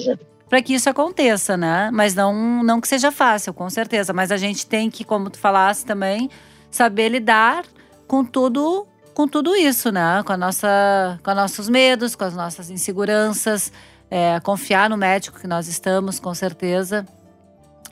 para 0.48 0.62
que 0.62 0.72
isso 0.72 0.88
aconteça, 0.88 1.58
né? 1.58 1.90
Mas 1.92 2.14
não, 2.14 2.62
não 2.62 2.80
que 2.80 2.88
seja 2.88 3.12
fácil, 3.12 3.52
com 3.52 3.68
certeza. 3.68 4.14
Mas 4.14 4.32
a 4.32 4.38
gente 4.38 4.66
tem 4.66 4.90
que, 4.90 5.04
como 5.04 5.28
tu 5.28 5.38
falasse 5.38 5.84
também, 5.84 6.30
saber 6.70 7.10
lidar 7.10 7.64
com 8.08 8.24
tudo, 8.24 8.86
com 9.12 9.28
tudo 9.28 9.54
isso, 9.54 9.92
né? 9.92 10.22
Com 10.24 10.32
a 10.32 10.38
nossa, 10.38 11.20
com 11.22 11.30
os 11.30 11.36
nossos 11.36 11.68
medos, 11.68 12.16
com 12.16 12.24
as 12.24 12.34
nossas 12.34 12.70
inseguranças, 12.70 13.70
é, 14.10 14.40
confiar 14.40 14.88
no 14.88 14.96
médico 14.96 15.38
que 15.38 15.46
nós 15.46 15.68
estamos, 15.68 16.18
com 16.18 16.32
certeza. 16.32 17.06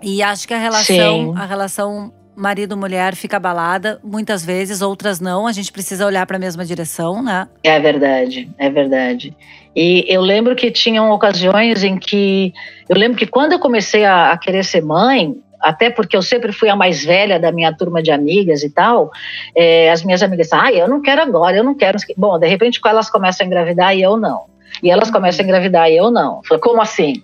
E 0.00 0.22
acho 0.22 0.48
que 0.48 0.54
a 0.54 0.58
relação, 0.58 1.34
Sim. 1.34 1.34
a 1.36 1.44
relação 1.44 2.12
marido-mulher 2.38 3.14
fica 3.14 3.36
abalada, 3.36 3.98
muitas 4.02 4.44
vezes, 4.44 4.80
outras 4.80 5.20
não. 5.20 5.46
A 5.46 5.52
gente 5.52 5.72
precisa 5.72 6.06
olhar 6.06 6.24
para 6.26 6.36
a 6.36 6.40
mesma 6.40 6.64
direção, 6.64 7.22
né? 7.22 7.48
É 7.62 7.78
verdade, 7.80 8.48
é 8.56 8.70
verdade. 8.70 9.36
E 9.74 10.04
eu 10.08 10.20
lembro 10.20 10.56
que 10.56 10.70
tinham 10.70 11.10
ocasiões 11.10 11.84
em 11.84 11.98
que. 11.98 12.52
Eu 12.88 12.96
lembro 12.96 13.18
que 13.18 13.26
quando 13.26 13.52
eu 13.52 13.58
comecei 13.58 14.04
a, 14.04 14.32
a 14.32 14.38
querer 14.38 14.64
ser 14.64 14.82
mãe, 14.82 15.34
até 15.60 15.90
porque 15.90 16.16
eu 16.16 16.22
sempre 16.22 16.52
fui 16.52 16.68
a 16.68 16.76
mais 16.76 17.04
velha 17.04 17.38
da 17.38 17.52
minha 17.52 17.72
turma 17.72 18.02
de 18.02 18.10
amigas 18.10 18.62
e 18.62 18.70
tal, 18.70 19.10
é, 19.54 19.90
as 19.90 20.02
minhas 20.02 20.22
amigas, 20.22 20.52
ah, 20.52 20.72
eu 20.72 20.88
não 20.88 21.02
quero 21.02 21.20
agora, 21.20 21.56
eu 21.56 21.64
não 21.64 21.74
quero. 21.74 21.98
Bom, 22.16 22.38
de 22.38 22.46
repente 22.46 22.80
elas 22.86 23.10
começam 23.10 23.44
a 23.44 23.46
engravidar 23.46 23.96
e 23.96 24.02
eu 24.02 24.16
não. 24.16 24.46
E 24.82 24.90
elas 24.90 25.10
começam 25.10 25.44
a 25.44 25.48
engravidar 25.48 25.90
e 25.90 25.96
eu 25.96 26.10
não. 26.10 26.40
Falei, 26.44 26.60
como 26.60 26.80
assim? 26.80 27.22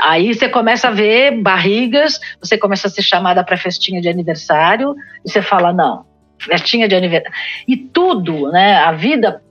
Aí 0.00 0.32
você 0.32 0.48
começa 0.48 0.88
a 0.88 0.90
ver 0.92 1.40
barrigas, 1.40 2.20
você 2.40 2.56
começa 2.56 2.86
a 2.86 2.90
ser 2.90 3.02
chamada 3.02 3.42
para 3.42 3.56
festinha 3.56 4.00
de 4.00 4.08
aniversário, 4.08 4.94
e 5.24 5.30
você 5.30 5.42
fala, 5.42 5.72
não, 5.72 6.04
festinha 6.38 6.86
de 6.88 6.94
aniversário. 6.94 7.36
E 7.66 7.76
tudo, 7.76 8.50
né? 8.50 8.76
A 8.76 8.92
vida 8.92 9.42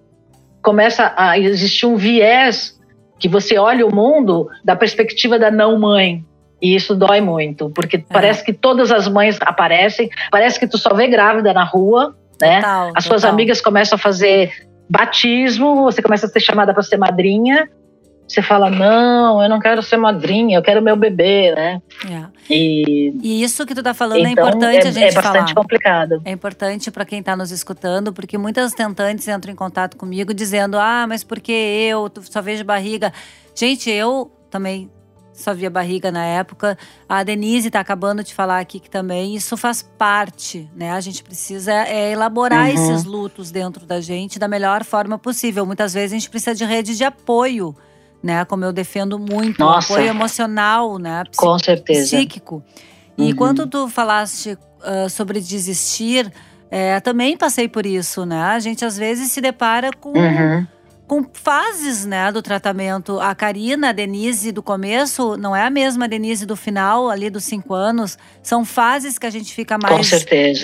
começa 0.61 1.13
a 1.17 1.37
existir 1.37 1.85
um 1.85 1.95
viés 1.95 2.79
que 3.19 3.27
você 3.27 3.57
olha 3.57 3.85
o 3.85 3.93
mundo 3.93 4.47
da 4.63 4.75
perspectiva 4.75 5.37
da 5.37 5.51
não 5.51 5.77
mãe. 5.79 6.23
E 6.61 6.75
isso 6.75 6.95
dói 6.95 7.21
muito, 7.21 7.69
porque 7.71 7.97
é. 7.97 8.03
parece 8.07 8.43
que 8.43 8.53
todas 8.53 8.91
as 8.91 9.07
mães 9.07 9.37
aparecem, 9.41 10.09
parece 10.29 10.59
que 10.59 10.67
tu 10.67 10.77
só 10.77 10.93
vê 10.93 11.07
grávida 11.07 11.53
na 11.53 11.63
rua, 11.63 12.15
né? 12.39 12.61
Total, 12.61 12.91
as 12.95 13.03
suas 13.03 13.21
total. 13.21 13.33
amigas 13.33 13.59
começam 13.59 13.95
a 13.95 13.99
fazer 13.99 14.51
batismo, 14.89 15.83
você 15.83 16.01
começa 16.01 16.25
a 16.25 16.29
ser 16.29 16.39
chamada 16.39 16.73
para 16.73 16.83
ser 16.83 16.97
madrinha, 16.97 17.67
você 18.31 18.41
fala, 18.41 18.69
não, 18.69 19.43
eu 19.43 19.49
não 19.49 19.59
quero 19.59 19.83
ser 19.83 19.97
madrinha, 19.97 20.57
eu 20.57 20.61
quero 20.61 20.81
meu 20.81 20.95
bebê, 20.95 21.53
né? 21.53 21.81
É. 22.09 22.25
E, 22.49 23.13
e, 23.21 23.43
isso 23.43 23.65
que 23.65 23.75
tu 23.75 23.83
tá 23.83 23.93
falando 23.93 24.25
é 24.25 24.29
então, 24.29 24.45
é 24.45 24.49
importante 24.49 24.85
é, 24.85 24.87
a 24.87 24.91
gente 24.91 25.03
É 25.03 25.11
bastante 25.11 25.53
falar. 25.53 25.53
complicado. 25.55 26.21
É 26.23 26.31
importante 26.31 26.89
para 26.89 27.03
quem 27.03 27.21
tá 27.21 27.35
nos 27.35 27.51
escutando, 27.51 28.13
porque 28.13 28.37
muitas 28.37 28.73
tentantes 28.73 29.27
entram 29.27 29.51
em 29.51 29.55
contato 29.55 29.97
comigo 29.97 30.33
dizendo, 30.33 30.77
ah, 30.77 31.05
mas 31.07 31.23
porque 31.23 31.51
eu 31.51 32.09
só 32.21 32.41
vejo 32.41 32.63
barriga. 32.63 33.11
Gente, 33.53 33.89
eu 33.89 34.31
também 34.49 34.89
só 35.33 35.53
via 35.53 35.69
barriga 35.69 36.09
na 36.11 36.23
época. 36.23 36.77
A 37.09 37.23
Denise 37.23 37.67
está 37.67 37.79
acabando 37.81 38.23
de 38.23 38.33
falar 38.33 38.59
aqui 38.59 38.79
que 38.79 38.89
também 38.89 39.35
isso 39.35 39.57
faz 39.57 39.81
parte, 39.81 40.69
né? 40.73 40.91
A 40.91 41.01
gente 41.01 41.23
precisa 41.23 41.73
é, 41.73 42.11
elaborar 42.11 42.69
uhum. 42.69 42.73
esses 42.73 43.03
lutos 43.03 43.51
dentro 43.51 43.85
da 43.85 43.99
gente 43.99 44.39
da 44.39 44.47
melhor 44.47 44.83
forma 44.85 45.17
possível. 45.17 45.65
Muitas 45.65 45.93
vezes 45.93 46.13
a 46.13 46.15
gente 46.15 46.29
precisa 46.29 46.55
de 46.55 46.63
rede 46.63 46.95
de 46.95 47.03
apoio 47.03 47.75
né? 48.21 48.45
Como 48.45 48.63
eu 48.63 48.71
defendo 48.71 49.17
muito, 49.17 49.59
Nossa. 49.59 49.93
apoio 49.93 50.07
emocional, 50.07 50.97
né? 50.97 51.23
Com 51.35 51.57
certeza. 51.57 52.17
Psíquico. 52.17 52.63
E 53.17 53.31
uhum. 53.31 53.35
quando 53.35 53.67
tu 53.67 53.87
falaste 53.87 54.53
uh, 54.53 55.09
sobre 55.09 55.39
desistir, 55.39 56.31
é, 56.69 56.99
também 56.99 57.35
passei 57.35 57.67
por 57.67 57.85
isso, 57.85 58.25
né? 58.25 58.41
A 58.41 58.59
gente 58.59 58.85
às 58.85 58.97
vezes 58.97 59.31
se 59.31 59.41
depara 59.41 59.91
com, 59.91 60.13
uhum. 60.17 60.65
com 61.05 61.25
fases, 61.33 62.05
né, 62.05 62.31
do 62.31 62.41
tratamento. 62.41 63.19
A 63.19 63.35
Karina, 63.35 63.89
a 63.89 63.91
Denise 63.91 64.53
do 64.53 64.63
começo, 64.63 65.35
não 65.35 65.53
é 65.53 65.65
a 65.65 65.69
mesma 65.69 66.07
Denise 66.07 66.45
do 66.45 66.55
final, 66.55 67.09
ali 67.09 67.29
dos 67.29 67.43
cinco 67.43 67.73
anos. 67.73 68.17
São 68.41 68.63
fases 68.63 69.19
que 69.19 69.25
a 69.25 69.29
gente 69.29 69.53
fica 69.53 69.77
mais 69.77 70.09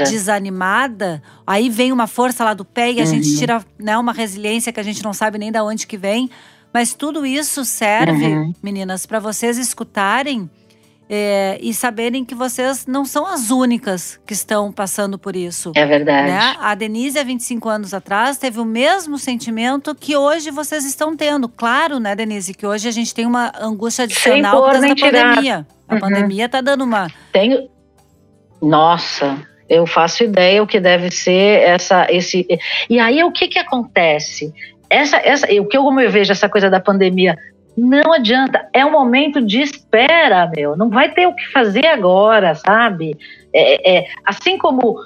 desanimada. 0.09 1.21
Aí 1.45 1.69
vem 1.69 1.91
uma 1.91 2.07
força 2.07 2.45
lá 2.45 2.53
do 2.53 2.63
pé 2.63 2.93
e 2.93 3.01
a 3.01 3.03
uhum. 3.03 3.09
gente 3.09 3.37
tira 3.37 3.61
né, 3.77 3.97
uma 3.97 4.13
resiliência 4.13 4.71
que 4.71 4.79
a 4.79 4.83
gente 4.83 5.03
não 5.03 5.11
sabe 5.11 5.37
nem 5.37 5.51
de 5.51 5.59
onde 5.59 5.85
que 5.85 5.97
vem. 5.97 6.29
Mas 6.77 6.93
tudo 6.93 7.25
isso 7.25 7.65
serve, 7.65 8.27
uhum. 8.27 8.53
meninas, 8.61 9.07
para 9.07 9.17
vocês 9.17 9.57
escutarem 9.57 10.47
é, 11.09 11.57
e 11.59 11.73
saberem 11.73 12.23
que 12.23 12.35
vocês 12.35 12.85
não 12.85 13.03
são 13.03 13.25
as 13.25 13.49
únicas 13.49 14.19
que 14.27 14.33
estão 14.33 14.71
passando 14.71 15.17
por 15.17 15.35
isso. 15.35 15.71
É 15.75 15.87
verdade. 15.87 16.29
Né? 16.29 16.55
A 16.59 16.75
Denise, 16.75 17.17
há 17.17 17.23
25 17.23 17.67
anos 17.67 17.95
atrás, 17.95 18.37
teve 18.37 18.59
o 18.59 18.63
mesmo 18.63 19.17
sentimento 19.17 19.95
que 19.95 20.15
hoje 20.15 20.51
vocês 20.51 20.85
estão 20.85 21.17
tendo. 21.17 21.49
Claro, 21.49 21.99
né, 21.99 22.15
Denise, 22.15 22.53
que 22.53 22.67
hoje 22.67 22.87
a 22.87 22.91
gente 22.91 23.11
tem 23.11 23.25
uma 23.25 23.51
angústia 23.59 24.03
adicional 24.03 24.61
por 24.61 24.71
causa 24.73 24.87
da 24.87 24.95
pandemia. 24.95 25.67
A 25.87 25.95
uhum. 25.95 25.99
pandemia 25.99 26.45
está 26.45 26.61
dando 26.61 26.83
uma. 26.83 27.07
Tenho. 27.31 27.67
Nossa, 28.61 29.43
eu 29.67 29.87
faço 29.87 30.23
ideia 30.23 30.61
o 30.61 30.67
que 30.67 30.79
deve 30.79 31.09
ser 31.09 31.63
essa, 31.63 32.05
esse. 32.07 32.47
E 32.87 32.99
aí 32.99 33.23
o 33.23 33.31
que 33.31 33.47
que 33.47 33.57
acontece? 33.57 34.53
Essa, 34.89 35.17
essa, 35.17 35.45
o 35.59 35.67
que 35.67 35.77
eu, 35.77 35.83
como 35.83 35.99
eu 35.99 36.09
vejo 36.09 36.31
essa 36.31 36.49
coisa 36.49 36.69
da 36.69 36.79
pandemia, 36.79 37.37
não 37.77 38.11
adianta, 38.11 38.67
é 38.73 38.83
um 38.83 38.91
momento 38.91 39.39
de 39.39 39.61
espera, 39.61 40.49
meu. 40.55 40.75
Não 40.75 40.89
vai 40.89 41.11
ter 41.11 41.27
o 41.27 41.33
que 41.33 41.47
fazer 41.51 41.85
agora, 41.85 42.55
sabe? 42.55 43.15
É, 43.53 43.97
é, 43.97 44.07
assim 44.25 44.57
como 44.57 44.99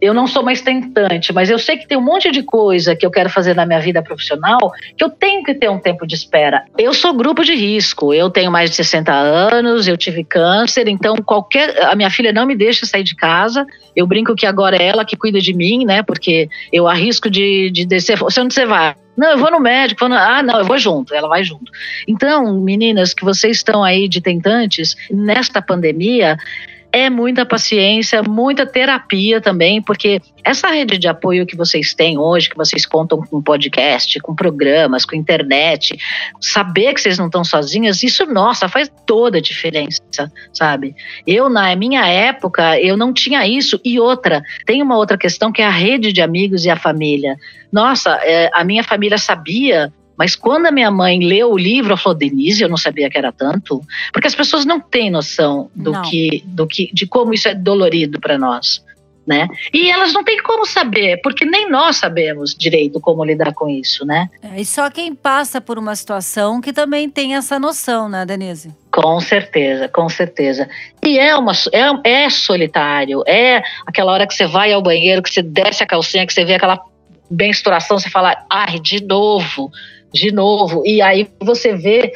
eu 0.00 0.12
não 0.12 0.26
sou 0.26 0.42
mais 0.42 0.60
tentante, 0.60 1.32
mas 1.32 1.48
eu 1.48 1.58
sei 1.58 1.76
que 1.76 1.86
tem 1.86 1.96
um 1.96 2.02
monte 2.02 2.30
de 2.30 2.42
coisa 2.42 2.94
que 2.94 3.04
eu 3.04 3.10
quero 3.10 3.30
fazer 3.30 3.54
na 3.54 3.64
minha 3.64 3.80
vida 3.80 4.02
profissional 4.02 4.58
que 4.96 5.02
eu 5.02 5.08
tenho 5.08 5.42
que 5.42 5.54
ter 5.54 5.70
um 5.70 5.78
tempo 5.78 6.06
de 6.06 6.14
espera. 6.14 6.64
Eu 6.76 6.92
sou 6.92 7.14
grupo 7.14 7.42
de 7.42 7.54
risco, 7.54 8.12
eu 8.12 8.28
tenho 8.28 8.50
mais 8.50 8.70
de 8.70 8.76
60 8.76 9.12
anos, 9.12 9.88
eu 9.88 9.96
tive 9.96 10.22
câncer, 10.22 10.86
então 10.86 11.16
qualquer. 11.16 11.82
A 11.84 11.94
minha 11.94 12.10
filha 12.10 12.32
não 12.32 12.46
me 12.46 12.54
deixa 12.54 12.84
sair 12.84 13.04
de 13.04 13.16
casa. 13.16 13.66
Eu 13.96 14.06
brinco 14.06 14.34
que 14.34 14.46
agora 14.46 14.76
é 14.76 14.86
ela 14.86 15.04
que 15.04 15.16
cuida 15.16 15.40
de 15.40 15.54
mim, 15.54 15.84
né? 15.84 16.02
Porque 16.02 16.48
eu 16.72 16.86
arrisco 16.86 17.30
de, 17.30 17.70
de 17.70 17.86
descer. 17.86 18.18
Você 18.18 18.40
onde 18.40 18.52
você 18.52 18.66
vai? 18.66 18.94
Não, 19.16 19.32
eu 19.32 19.38
vou 19.38 19.50
no 19.50 19.60
médico. 19.60 20.08
No... 20.08 20.14
Ah, 20.14 20.42
não, 20.42 20.58
eu 20.58 20.64
vou 20.64 20.78
junto. 20.78 21.14
Ela 21.14 21.28
vai 21.28 21.44
junto. 21.44 21.70
Então, 22.08 22.60
meninas, 22.60 23.12
que 23.12 23.24
vocês 23.24 23.58
estão 23.58 23.84
aí 23.84 24.08
de 24.08 24.20
tentantes, 24.20 24.96
nesta 25.10 25.60
pandemia, 25.60 26.36
é 26.92 27.08
muita 27.08 27.46
paciência, 27.46 28.22
muita 28.22 28.66
terapia 28.66 29.40
também, 29.40 29.80
porque 29.80 30.20
essa 30.44 30.68
rede 30.68 30.98
de 30.98 31.08
apoio 31.08 31.46
que 31.46 31.56
vocês 31.56 31.94
têm 31.94 32.18
hoje, 32.18 32.50
que 32.50 32.56
vocês 32.56 32.84
contam 32.84 33.22
com 33.22 33.40
podcast, 33.40 34.20
com 34.20 34.34
programas, 34.34 35.06
com 35.06 35.16
internet, 35.16 35.96
saber 36.38 36.92
que 36.92 37.00
vocês 37.00 37.18
não 37.18 37.26
estão 37.26 37.42
sozinhas, 37.42 38.02
isso, 38.02 38.26
nossa, 38.26 38.68
faz 38.68 38.92
toda 39.06 39.38
a 39.38 39.40
diferença, 39.40 40.02
sabe? 40.52 40.94
Eu, 41.26 41.48
na 41.48 41.74
minha 41.74 42.06
época, 42.06 42.78
eu 42.78 42.96
não 42.96 43.12
tinha 43.12 43.46
isso. 43.46 43.80
E 43.82 43.98
outra, 43.98 44.42
tem 44.66 44.82
uma 44.82 44.96
outra 44.96 45.16
questão 45.16 45.50
que 45.50 45.62
é 45.62 45.66
a 45.66 45.70
rede 45.70 46.12
de 46.12 46.20
amigos 46.20 46.66
e 46.66 46.70
a 46.70 46.76
família. 46.76 47.36
Nossa, 47.72 48.10
é, 48.22 48.50
a 48.52 48.62
minha 48.64 48.84
família 48.84 49.16
sabia 49.16 49.92
mas 50.22 50.36
quando 50.36 50.66
a 50.66 50.70
minha 50.70 50.88
mãe 50.88 51.18
leu 51.18 51.50
o 51.50 51.58
livro, 51.58 51.90
ela 51.90 51.96
falou: 51.96 52.16
Denise, 52.16 52.62
eu 52.62 52.68
não 52.68 52.76
sabia 52.76 53.10
que 53.10 53.18
era 53.18 53.32
tanto. 53.32 53.82
Porque 54.12 54.28
as 54.28 54.36
pessoas 54.36 54.64
não 54.64 54.78
têm 54.78 55.10
noção 55.10 55.68
do 55.74 56.00
que, 56.02 56.44
do 56.46 56.64
que, 56.64 56.92
de 56.94 57.08
como 57.08 57.34
isso 57.34 57.48
é 57.48 57.56
dolorido 57.56 58.20
para 58.20 58.38
nós. 58.38 58.84
Né? 59.26 59.48
E 59.74 59.90
elas 59.90 60.12
não 60.12 60.22
têm 60.22 60.40
como 60.40 60.64
saber, 60.64 61.20
porque 61.22 61.44
nem 61.44 61.68
nós 61.68 61.96
sabemos 61.96 62.54
direito 62.54 63.00
como 63.00 63.24
lidar 63.24 63.52
com 63.52 63.68
isso, 63.68 64.04
né? 64.04 64.28
É, 64.42 64.60
e 64.60 64.64
só 64.64 64.88
quem 64.90 65.12
passa 65.12 65.60
por 65.60 65.76
uma 65.76 65.94
situação 65.96 66.60
que 66.60 66.72
também 66.72 67.10
tem 67.10 67.34
essa 67.34 67.58
noção, 67.58 68.08
né, 68.08 68.24
Denise? 68.24 68.72
Com 68.92 69.20
certeza, 69.20 69.88
com 69.88 70.08
certeza. 70.08 70.68
E 71.04 71.18
é 71.18 71.36
uma 71.36 71.52
é, 71.72 72.24
é 72.24 72.30
solitário, 72.30 73.24
é 73.26 73.62
aquela 73.84 74.12
hora 74.12 74.26
que 74.26 74.34
você 74.34 74.46
vai 74.46 74.72
ao 74.72 74.82
banheiro, 74.82 75.22
que 75.22 75.32
você 75.32 75.42
desce 75.42 75.82
a 75.82 75.86
calcinha, 75.86 76.26
que 76.26 76.32
você 76.32 76.44
vê 76.44 76.54
aquela 76.54 76.80
menstruação, 77.28 77.98
você 77.98 78.10
fala, 78.10 78.44
ai, 78.48 78.78
de 78.78 79.04
novo 79.04 79.70
de 80.12 80.32
novo. 80.32 80.82
E 80.84 81.00
aí 81.00 81.28
você 81.40 81.74
vê, 81.74 82.12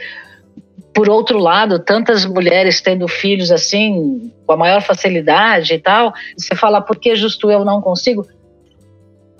por 0.95 1.09
outro 1.09 1.39
lado, 1.39 1.79
tantas 1.79 2.25
mulheres 2.25 2.81
tendo 2.81 3.09
filhos 3.09 3.51
assim, 3.51 4.33
com 4.47 4.53
a 4.53 4.57
maior 4.57 4.83
facilidade 4.83 5.75
e 5.75 5.79
tal. 5.79 6.13
Você 6.37 6.55
fala, 6.55 6.81
por 6.81 6.97
que 6.97 7.15
justo 7.17 7.51
eu 7.51 7.65
não 7.65 7.81
consigo? 7.81 8.27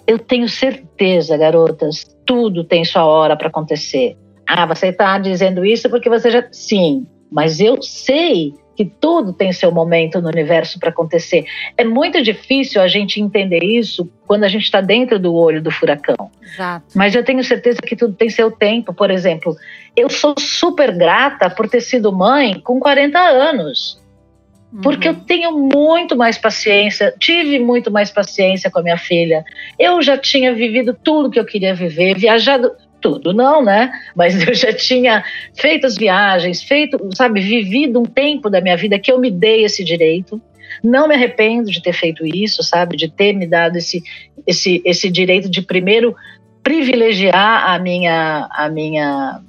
Eu 0.07 0.19
tenho 0.19 0.49
certeza, 0.49 1.37
garotas, 1.37 2.05
tudo 2.25 2.65
tem 2.65 2.85
sua 2.85 3.05
hora 3.05 3.37
para 3.37 3.49
acontecer. 3.49 4.17
Ah, 4.47 4.65
você 4.65 4.89
está 4.89 5.19
dizendo 5.19 5.65
isso 5.65 5.91
porque 5.91 6.09
você 6.09 6.31
já. 6.31 6.47
Sim, 6.53 7.07
mas 7.31 7.59
eu 7.59 7.83
sei 7.83 8.55
que 8.77 8.85
tudo 8.85 9.33
tem 9.33 9.53
seu 9.53 9.73
momento 9.73 10.21
no 10.21 10.29
universo 10.29 10.79
para 10.79 10.91
acontecer. 10.91 11.45
É 11.77 11.85
muito 11.85 12.23
difícil 12.23 12.83
a 12.83 12.87
gente 12.87 13.21
entender 13.21 13.65
isso 13.65 14.09
quando 14.27 14.45
a 14.45 14.49
gente 14.49 14.65
está 14.65 14.81
dentro 14.81 15.19
do 15.19 15.35
olho 15.35 15.63
do 15.63 15.71
furacão. 15.71 16.31
Exato. 16.43 16.87
Mas 16.95 17.15
eu 17.15 17.25
tenho 17.25 17.43
certeza 17.43 17.79
que 17.81 17.97
tudo 17.97 18.15
tem 18.15 18.29
seu 18.29 18.51
tempo. 18.51 18.93
Por 18.93 19.11
exemplo, 19.11 19.57
eu 19.97 20.11
sou 20.11 20.35
super 20.39 20.95
grata 20.95 21.49
por 21.49 21.69
ter 21.69 21.81
sido 21.81 22.13
mãe 22.13 22.61
com 22.61 22.79
40 22.79 23.19
anos. 23.19 23.99
Porque 24.83 25.09
eu 25.09 25.13
Uhum. 25.13 25.21
tenho 25.21 25.53
muito 25.53 26.15
mais 26.17 26.37
paciência, 26.37 27.15
tive 27.19 27.59
muito 27.59 27.91
mais 27.91 28.11
paciência 28.11 28.71
com 28.71 28.81
a 28.81 28.83
minha 28.83 28.99
filha. 28.99 29.43
Eu 29.79 30.03
já 30.03 30.19
tinha 30.19 30.53
vivido 30.53 30.93
tudo 30.93 31.31
que 31.31 31.39
eu 31.39 31.47
queria 31.47 31.75
viver, 31.75 32.19
viajado 32.19 32.73
tudo, 33.07 33.33
não, 33.33 33.65
né? 33.65 33.93
Mas 34.17 34.35
eu 34.47 34.53
já 34.53 34.73
tinha 34.73 35.25
feito 35.55 35.87
as 35.87 35.97
viagens, 35.97 36.63
feito, 36.63 36.99
sabe, 37.15 37.41
vivido 37.41 38.01
um 38.01 38.05
tempo 38.05 38.51
da 38.51 38.61
minha 38.61 38.77
vida 38.77 38.99
que 38.99 39.13
eu 39.13 39.21
me 39.21 39.31
dei 39.31 39.65
esse 39.65 39.85
direito. 39.85 40.43
Não 40.83 41.07
me 41.07 41.15
arrependo 41.15 41.71
de 41.71 41.81
ter 41.81 41.93
feito 41.93 42.27
isso, 42.27 42.63
sabe, 42.65 42.97
de 42.97 43.09
ter 43.09 43.33
me 43.33 43.47
dado 43.47 43.77
esse, 43.77 44.03
esse, 44.45 44.83
esse 44.85 45.09
direito 45.09 45.49
de 45.49 45.63
primeiro 45.63 46.15
privilegiar 46.63 47.71
a 47.71 47.79
minha, 47.79 48.49
a 48.51 48.69
minha 48.69 49.41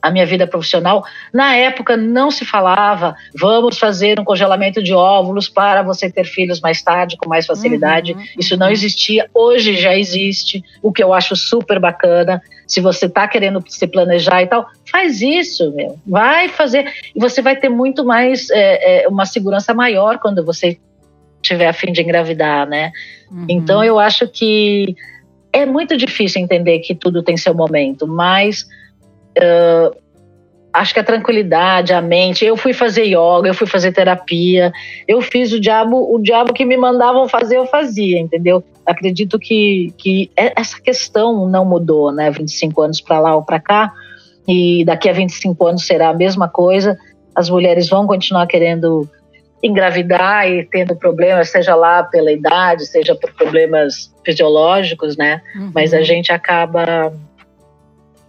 a 0.00 0.10
minha 0.10 0.24
vida 0.24 0.46
profissional. 0.46 1.04
Na 1.32 1.56
época 1.56 1.96
não 1.96 2.30
se 2.30 2.44
falava, 2.44 3.16
vamos 3.34 3.78
fazer 3.78 4.18
um 4.18 4.24
congelamento 4.24 4.82
de 4.82 4.94
óvulos 4.94 5.48
para 5.48 5.82
você 5.82 6.10
ter 6.10 6.24
filhos 6.24 6.60
mais 6.60 6.82
tarde, 6.82 7.16
com 7.16 7.28
mais 7.28 7.46
facilidade. 7.46 8.12
Uhum, 8.12 8.24
Isso 8.38 8.56
não 8.56 8.70
existia, 8.70 9.28
hoje 9.34 9.76
já 9.76 9.96
existe, 9.96 10.62
o 10.82 10.92
que 10.92 11.02
eu 11.02 11.12
acho 11.12 11.34
super 11.34 11.78
bacana. 11.78 12.40
Se 12.66 12.80
você 12.80 13.06
está 13.06 13.26
querendo 13.26 13.62
se 13.66 13.86
planejar 13.86 14.42
e 14.42 14.46
tal, 14.46 14.66
faz 14.90 15.20
isso, 15.20 15.72
meu. 15.74 15.98
Vai 16.06 16.48
fazer. 16.48 16.92
E 17.14 17.18
você 17.18 17.42
vai 17.42 17.56
ter 17.56 17.68
muito 17.68 18.04
mais, 18.04 18.50
é, 18.50 19.04
é, 19.04 19.08
uma 19.08 19.26
segurança 19.26 19.74
maior 19.74 20.18
quando 20.18 20.44
você 20.44 20.78
tiver 21.42 21.68
a 21.68 21.72
fim 21.72 21.92
de 21.92 22.02
engravidar, 22.02 22.68
né? 22.68 22.92
Uhum. 23.30 23.46
Então 23.48 23.82
eu 23.82 23.98
acho 23.98 24.28
que 24.28 24.94
é 25.52 25.64
muito 25.64 25.96
difícil 25.96 26.42
entender 26.42 26.80
que 26.80 26.94
tudo 26.94 27.22
tem 27.22 27.36
seu 27.36 27.54
momento, 27.54 28.06
mas 28.06 28.66
uh, 29.36 29.96
acho 30.72 30.94
que 30.94 31.00
a 31.00 31.04
tranquilidade, 31.04 31.92
a 31.92 32.00
mente. 32.00 32.44
Eu 32.44 32.56
fui 32.56 32.72
fazer 32.72 33.04
yoga, 33.04 33.48
eu 33.48 33.54
fui 33.54 33.66
fazer 33.66 33.92
terapia, 33.92 34.72
eu 35.06 35.20
fiz 35.20 35.52
o 35.52 35.60
diabo, 35.60 36.14
o 36.14 36.20
diabo 36.20 36.52
que 36.52 36.64
me 36.64 36.76
mandavam 36.76 37.28
fazer, 37.28 37.56
eu 37.56 37.66
fazia, 37.66 38.18
entendeu? 38.18 38.62
Acredito 38.86 39.38
que, 39.38 39.92
que 39.98 40.30
essa 40.36 40.80
questão 40.80 41.48
não 41.48 41.64
mudou, 41.64 42.12
né? 42.12 42.30
25 42.30 42.80
anos 42.82 43.00
para 43.00 43.18
lá 43.18 43.34
ou 43.34 43.42
para 43.42 43.60
cá, 43.60 43.92
e 44.46 44.84
daqui 44.84 45.08
a 45.08 45.12
25 45.12 45.66
anos 45.66 45.86
será 45.86 46.08
a 46.10 46.14
mesma 46.14 46.48
coisa. 46.48 46.96
As 47.34 47.50
mulheres 47.50 47.88
vão 47.88 48.06
continuar 48.06 48.46
querendo 48.46 49.08
engravidar 49.62 50.48
e 50.48 50.64
tendo 50.64 50.94
problemas, 50.94 51.50
seja 51.50 51.74
lá 51.74 52.02
pela 52.04 52.30
idade, 52.30 52.86
seja 52.86 53.14
por 53.14 53.32
problemas 53.34 54.12
fisiológicos, 54.24 55.16
né? 55.16 55.42
Uhum. 55.56 55.72
Mas 55.74 55.92
a 55.92 56.02
gente 56.02 56.32
acaba 56.32 57.12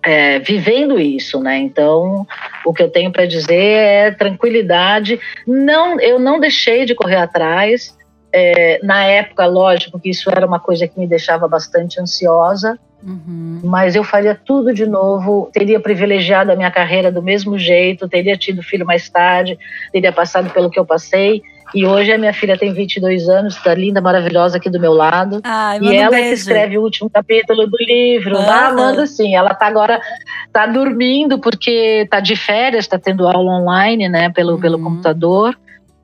é, 0.04 0.40
vivendo 0.40 1.00
isso, 1.00 1.40
né? 1.40 1.58
Então, 1.58 2.26
o 2.66 2.74
que 2.74 2.82
eu 2.84 2.90
tenho 2.90 3.12
para 3.12 3.26
dizer 3.26 3.54
é 3.56 4.12
tranquilidade. 4.12 5.20
Não, 5.46 6.00
eu 6.00 6.20
não 6.20 6.40
deixei 6.40 6.86
de 6.86 6.96
correr 6.96 7.18
atrás. 7.18 7.98
É, 8.32 8.80
na 8.84 9.04
época, 9.06 9.46
lógico 9.46 10.00
que 10.00 10.10
isso 10.10 10.30
era 10.30 10.46
uma 10.46 10.60
coisa 10.60 10.88
que 10.88 11.00
me 11.00 11.08
deixava 11.08 11.48
bastante 11.48 12.00
ansiosa, 12.00 12.78
Uhum. 13.02 13.62
mas 13.64 13.96
eu 13.96 14.04
faria 14.04 14.36
tudo 14.36 14.74
de 14.74 14.86
novo. 14.86 15.50
Teria 15.54 15.80
privilegiado 15.80 16.52
a 16.52 16.56
minha 16.56 16.70
carreira 16.70 17.12
do 17.12 17.24
mesmo 17.24 17.58
jeito, 17.58 18.10
teria 18.10 18.36
tido 18.38 18.62
filho 18.62 18.86
mais 18.86 19.10
tarde, 19.10 19.58
teria 19.92 20.12
passado 20.12 20.50
pelo 20.52 20.70
que 20.70 20.78
eu 20.80 20.86
passei. 20.86 21.42
E 21.74 21.86
hoje 21.86 22.12
a 22.12 22.18
minha 22.18 22.34
filha 22.34 22.58
tem 22.58 22.74
22 22.74 23.30
anos, 23.30 23.56
está 23.56 23.74
linda, 23.74 24.02
maravilhosa 24.02 24.58
aqui 24.58 24.70
do 24.70 24.80
meu 24.80 24.94
lado. 24.94 25.40
Ai, 25.44 25.78
E 25.78 25.82
manda 25.82 25.96
um 25.96 26.02
ela 26.02 26.16
que 26.18 26.34
escreve 26.34 26.78
o 26.78 26.82
último 26.82 27.10
capítulo 27.10 27.68
do 27.68 27.78
livro. 27.80 28.38
Ah, 28.40 28.72
manda 28.74 29.06
sim. 29.06 29.36
Ela 29.36 29.54
tá 29.54 29.68
agora 29.68 30.02
tá 30.52 30.66
dormindo 30.66 31.40
porque 31.40 32.08
tá 32.10 32.20
de 32.20 32.36
férias, 32.36 32.88
tá 32.88 32.98
tendo 32.98 33.28
aula 33.28 33.52
online, 33.52 34.10
né, 34.10 34.30
pelo, 34.30 34.60
pelo 34.60 34.78
Uhum. 34.78 34.84
computador. 34.84 35.56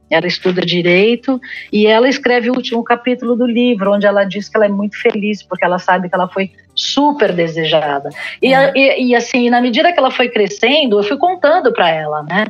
Ela 0.08 0.28
estuda 0.28 0.62
direito 0.62 1.42
e 1.74 1.88
ela 1.88 2.08
escreve 2.08 2.52
o 2.52 2.56
último 2.56 2.84
capítulo 2.84 3.36
do 3.36 3.46
livro, 3.48 3.92
onde 3.92 4.06
ela 4.06 4.24
diz 4.24 4.48
que 4.48 4.56
ela 4.56 4.66
é 4.68 4.70
muito 4.70 4.96
feliz 5.02 5.42
porque 5.42 5.66
ela 5.66 5.80
sabe 5.80 6.08
que 6.10 6.16
ela 6.16 6.28
foi 6.28 6.52
super 6.76 7.32
desejada. 7.34 8.10
E, 8.40 8.54
a- 8.54 8.72
e, 8.76 9.08
e, 9.08 9.16
assim, 9.16 9.50
na 9.50 9.60
medida 9.60 9.92
que 9.92 9.98
ela 10.00 10.12
foi 10.12 10.30
crescendo, 10.30 11.00
eu 11.00 11.04
fui 11.04 11.18
contando 11.18 11.74
para 11.74 11.90
ela, 11.90 12.22
né? 12.22 12.46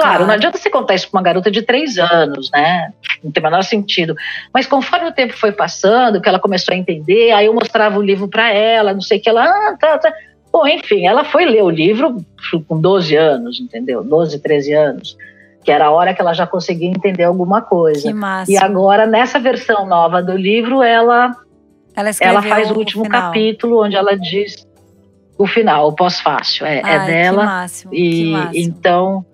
Claro, 0.00 0.26
não 0.26 0.34
adianta 0.34 0.58
você 0.58 0.70
contar 0.70 0.94
isso 0.94 1.10
para 1.10 1.18
uma 1.18 1.24
garota 1.24 1.50
de 1.50 1.62
três 1.62 1.98
anos, 1.98 2.50
né? 2.52 2.92
Não 3.22 3.32
tem 3.32 3.42
o 3.42 3.44
menor 3.44 3.64
sentido. 3.64 4.14
Mas 4.54 4.66
conforme 4.66 5.08
o 5.08 5.12
tempo 5.12 5.36
foi 5.36 5.50
passando, 5.50 6.20
que 6.20 6.28
ela 6.28 6.38
começou 6.38 6.72
a 6.72 6.76
entender, 6.76 7.32
aí 7.32 7.46
eu 7.46 7.54
mostrava 7.54 7.98
o 7.98 8.02
livro 8.02 8.28
para 8.28 8.52
ela, 8.52 8.94
não 8.94 9.00
sei 9.00 9.18
o 9.18 9.20
que, 9.20 9.28
ela, 9.28 9.44
ah, 9.44 9.76
tá, 9.78 9.98
tá. 9.98 10.12
Bom, 10.52 10.66
enfim, 10.66 11.06
ela 11.06 11.24
foi 11.24 11.44
ler 11.44 11.62
o 11.62 11.70
livro 11.70 12.16
com 12.66 12.80
12 12.80 13.14
anos, 13.16 13.60
entendeu? 13.60 14.02
12, 14.04 14.38
13 14.38 14.72
anos. 14.72 15.16
Que 15.64 15.72
era 15.72 15.86
a 15.86 15.90
hora 15.90 16.14
que 16.14 16.20
ela 16.20 16.32
já 16.32 16.46
conseguia 16.46 16.88
entender 16.88 17.24
alguma 17.24 17.60
coisa. 17.60 18.00
Que 18.00 18.14
massa. 18.14 18.50
E 18.50 18.56
agora, 18.56 19.06
nessa 19.06 19.38
versão 19.38 19.86
nova 19.86 20.22
do 20.22 20.36
livro, 20.36 20.82
ela, 20.82 21.36
ela 21.94 22.10
ela 22.20 22.42
faz 22.42 22.70
o 22.70 22.74
último 22.74 23.04
final. 23.04 23.20
capítulo, 23.20 23.84
onde 23.84 23.96
ela 23.96 24.16
diz 24.16 24.66
o 25.36 25.46
final, 25.46 25.88
o 25.88 25.92
pós-fácil. 25.92 26.66
É, 26.66 26.78
é 26.78 26.82
Ai, 26.84 27.06
dela. 27.06 27.40
Que 27.40 27.46
máximo, 27.46 27.90
que 27.90 28.22
E 28.22 28.32
máximo. 28.32 28.64
então, 28.64 29.26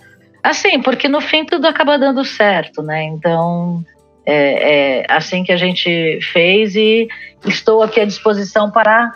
assim, 0.44 0.80
porque 0.82 1.08
no 1.08 1.22
fim 1.22 1.46
tudo 1.46 1.66
acaba 1.66 1.98
dando 1.98 2.22
certo, 2.22 2.82
né? 2.82 3.04
Então, 3.04 3.82
é, 4.26 5.00
é 5.00 5.06
assim 5.08 5.42
que 5.42 5.50
a 5.50 5.56
gente 5.56 6.20
fez 6.32 6.76
e 6.76 7.08
estou 7.46 7.82
aqui 7.82 7.98
à 7.98 8.04
disposição 8.04 8.70
para 8.70 9.12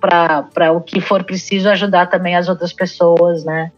para 0.00 0.70
o 0.70 0.80
que 0.80 1.00
for 1.00 1.24
preciso 1.24 1.68
ajudar 1.70 2.06
também 2.06 2.36
as 2.36 2.48
outras 2.48 2.72
pessoas, 2.72 3.44
né? 3.44 3.72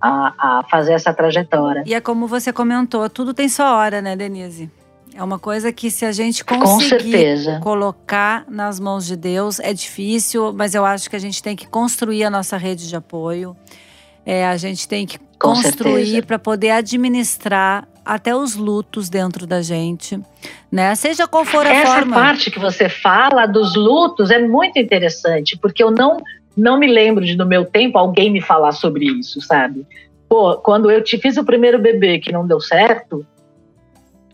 A, 0.00 0.58
a 0.58 0.62
fazer 0.64 0.94
essa 0.94 1.12
trajetória. 1.12 1.84
E 1.86 1.94
é 1.94 2.00
como 2.00 2.26
você 2.26 2.52
comentou, 2.52 3.08
tudo 3.08 3.32
tem 3.32 3.48
sua 3.48 3.76
hora, 3.76 4.02
né, 4.02 4.16
Denise? 4.16 4.68
É 5.14 5.22
uma 5.22 5.38
coisa 5.38 5.72
que 5.72 5.90
se 5.90 6.04
a 6.04 6.10
gente 6.10 6.44
conseguir 6.44 7.60
colocar 7.60 8.44
nas 8.48 8.80
mãos 8.80 9.06
de 9.06 9.14
Deus, 9.14 9.60
é 9.60 9.72
difícil, 9.72 10.52
mas 10.52 10.74
eu 10.74 10.84
acho 10.84 11.08
que 11.08 11.14
a 11.14 11.20
gente 11.20 11.42
tem 11.42 11.54
que 11.54 11.68
construir 11.68 12.24
a 12.24 12.30
nossa 12.30 12.56
rede 12.56 12.88
de 12.88 12.96
apoio. 12.96 13.56
É, 14.24 14.46
a 14.46 14.56
gente 14.56 14.88
tem 14.88 15.06
que 15.06 15.18
Com 15.40 15.54
construir 15.54 16.24
para 16.26 16.38
poder 16.38 16.70
administrar 16.70 17.88
até 18.04 18.34
os 18.34 18.56
lutos 18.56 19.08
dentro 19.08 19.46
da 19.46 19.62
gente, 19.62 20.20
né? 20.70 20.94
Seja 20.94 21.26
qual 21.26 21.44
for 21.44 21.66
a 21.66 21.72
Essa 21.72 21.94
forma. 21.94 22.14
parte 22.14 22.50
que 22.50 22.58
você 22.58 22.88
fala 22.88 23.46
dos 23.46 23.74
lutos 23.74 24.30
é 24.30 24.38
muito 24.38 24.78
interessante, 24.78 25.56
porque 25.56 25.82
eu 25.82 25.90
não, 25.90 26.18
não 26.56 26.78
me 26.78 26.86
lembro 26.86 27.24
de, 27.24 27.36
no 27.36 27.46
meu 27.46 27.64
tempo, 27.64 27.96
alguém 27.96 28.30
me 28.30 28.40
falar 28.40 28.72
sobre 28.72 29.06
isso, 29.06 29.40
sabe? 29.40 29.86
Pô, 30.28 30.56
quando 30.58 30.90
eu 30.90 31.02
te 31.02 31.18
fiz 31.18 31.36
o 31.36 31.44
primeiro 31.44 31.78
bebê 31.78 32.18
que 32.18 32.32
não 32.32 32.46
deu 32.46 32.60
certo, 32.60 33.26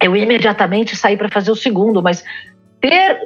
eu 0.03 0.17
imediatamente 0.17 0.97
saí 0.97 1.17
para 1.17 1.29
fazer 1.29 1.51
o 1.51 1.57
segundo, 1.57 2.03
mas 2.03 2.25
ter 2.81 3.21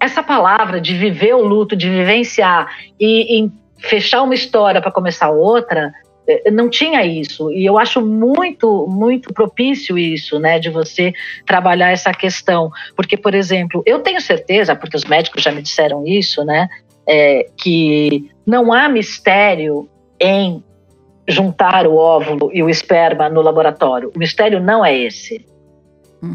essa 0.00 0.22
palavra 0.22 0.80
de 0.80 0.96
viver 0.96 1.34
o 1.34 1.44
luto, 1.44 1.76
de 1.76 1.88
vivenciar 1.88 2.68
e, 2.98 3.44
e 3.44 3.52
fechar 3.78 4.22
uma 4.22 4.34
história 4.34 4.80
para 4.80 4.90
começar 4.90 5.30
outra, 5.30 5.92
não 6.52 6.68
tinha 6.70 7.04
isso. 7.04 7.50
E 7.52 7.64
eu 7.64 7.78
acho 7.78 8.00
muito, 8.00 8.86
muito 8.88 9.32
propício 9.32 9.98
isso, 9.98 10.38
né, 10.38 10.58
de 10.58 10.70
você 10.70 11.12
trabalhar 11.46 11.90
essa 11.90 12.12
questão. 12.12 12.70
Porque, 12.96 13.16
por 13.16 13.34
exemplo, 13.34 13.82
eu 13.84 13.98
tenho 14.00 14.20
certeza, 14.20 14.74
porque 14.74 14.96
os 14.96 15.04
médicos 15.04 15.42
já 15.42 15.50
me 15.52 15.60
disseram 15.62 16.06
isso, 16.06 16.44
né, 16.44 16.68
é, 17.06 17.46
que 17.56 18.30
não 18.46 18.72
há 18.72 18.88
mistério 18.88 19.88
em 20.20 20.62
juntar 21.28 21.86
o 21.86 21.96
óvulo 21.96 22.50
e 22.52 22.62
o 22.62 22.68
esperma 22.70 23.28
no 23.28 23.40
laboratório. 23.42 24.10
O 24.14 24.18
mistério 24.18 24.60
não 24.60 24.84
é 24.84 24.96
esse. 24.96 25.44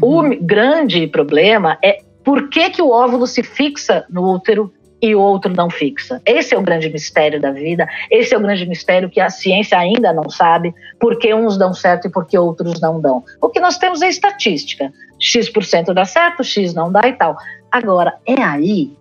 O 0.00 0.16
Uhum. 0.16 0.22
mi- 0.22 0.36
grande 0.36 1.06
problema 1.06 1.78
é 1.82 1.98
por 2.24 2.48
que, 2.48 2.70
que 2.70 2.82
o 2.82 2.90
óvulo 2.90 3.26
se 3.26 3.42
fixa 3.42 4.04
no 4.10 4.34
útero 4.34 4.72
e 5.02 5.14
o 5.14 5.20
outro 5.20 5.52
não 5.52 5.70
fixa. 5.70 6.20
Esse 6.26 6.54
é 6.54 6.58
o 6.58 6.62
grande 6.62 6.90
mistério 6.90 7.40
da 7.40 7.50
vida, 7.50 7.88
esse 8.10 8.34
é 8.34 8.38
o 8.38 8.40
grande 8.40 8.66
mistério 8.66 9.08
que 9.08 9.20
a 9.20 9.30
ciência 9.30 9.78
ainda 9.78 10.12
não 10.12 10.28
sabe 10.28 10.74
por 10.98 11.18
que 11.18 11.32
uns 11.34 11.56
dão 11.56 11.72
certo 11.72 12.06
e 12.06 12.10
por 12.10 12.26
que 12.26 12.36
outros 12.36 12.80
não 12.80 13.00
dão. 13.00 13.24
O 13.40 13.48
que 13.48 13.60
nós 13.60 13.78
temos 13.78 14.02
é 14.02 14.08
estatística. 14.08 14.92
X% 15.18 15.92
dá 15.94 16.04
certo, 16.04 16.42
X 16.44 16.74
não 16.74 16.90
dá 16.90 17.06
e 17.06 17.12
tal. 17.12 17.36
Agora, 17.70 18.14
é 18.26 18.40
aí 18.42 18.92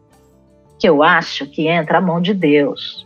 que 0.77 0.87
eu 0.87 1.03
acho 1.03 1.45
que 1.45 1.67
entra 1.67 1.97
a 1.97 2.01
mão 2.01 2.21
de 2.21 2.33
Deus. 2.33 3.05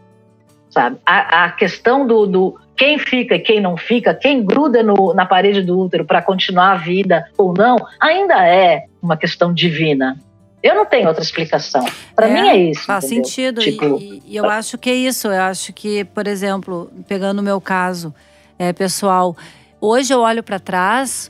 Sabe? 0.70 0.98
A, 1.06 1.46
a 1.46 1.52
questão 1.52 2.06
do, 2.06 2.26
do 2.26 2.60
quem 2.76 2.98
fica 2.98 3.36
e 3.36 3.40
quem 3.40 3.62
não 3.62 3.78
fica, 3.78 4.14
quem 4.14 4.44
gruda 4.44 4.82
no- 4.82 5.14
na 5.14 5.26
parede 5.26 5.62
do 5.62 5.80
útero 5.80 6.06
para 6.06 6.22
continuar 6.22 6.72
a 6.72 6.78
vida 6.78 7.26
ou 7.38 7.54
não, 7.54 7.78
ainda 8.00 8.48
é 8.48 8.86
uma 9.02 9.16
questão 9.16 9.54
divina. 9.54 10.18
Eu 10.64 10.76
não 10.76 10.86
tenho 10.86 11.10
outra 11.10 11.22
explicação. 11.22 11.86
Para 12.16 12.30
é, 12.30 12.34
mim 12.34 12.48
é 12.48 12.56
isso. 12.72 12.86
Faz 12.86 13.04
entendeu? 13.04 13.26
sentido. 13.26 13.62
Tipo, 13.62 14.00
e, 14.00 14.24
e, 14.26 14.36
eu 14.38 14.50
acho 14.50 14.78
que 14.78 14.90
é 14.90 14.96
isso. 14.96 15.28
Eu 15.28 15.42
acho 15.42 15.74
que, 15.74 16.06
por 16.06 16.26
exemplo, 16.26 16.90
pegando 17.06 17.40
o 17.40 17.44
meu 17.44 17.60
caso 17.60 18.16
é, 18.58 18.72
pessoal, 18.72 19.36
hoje 19.82 20.14
eu 20.14 20.22
olho 20.22 20.42
para 20.42 20.60
trás 20.60 21.30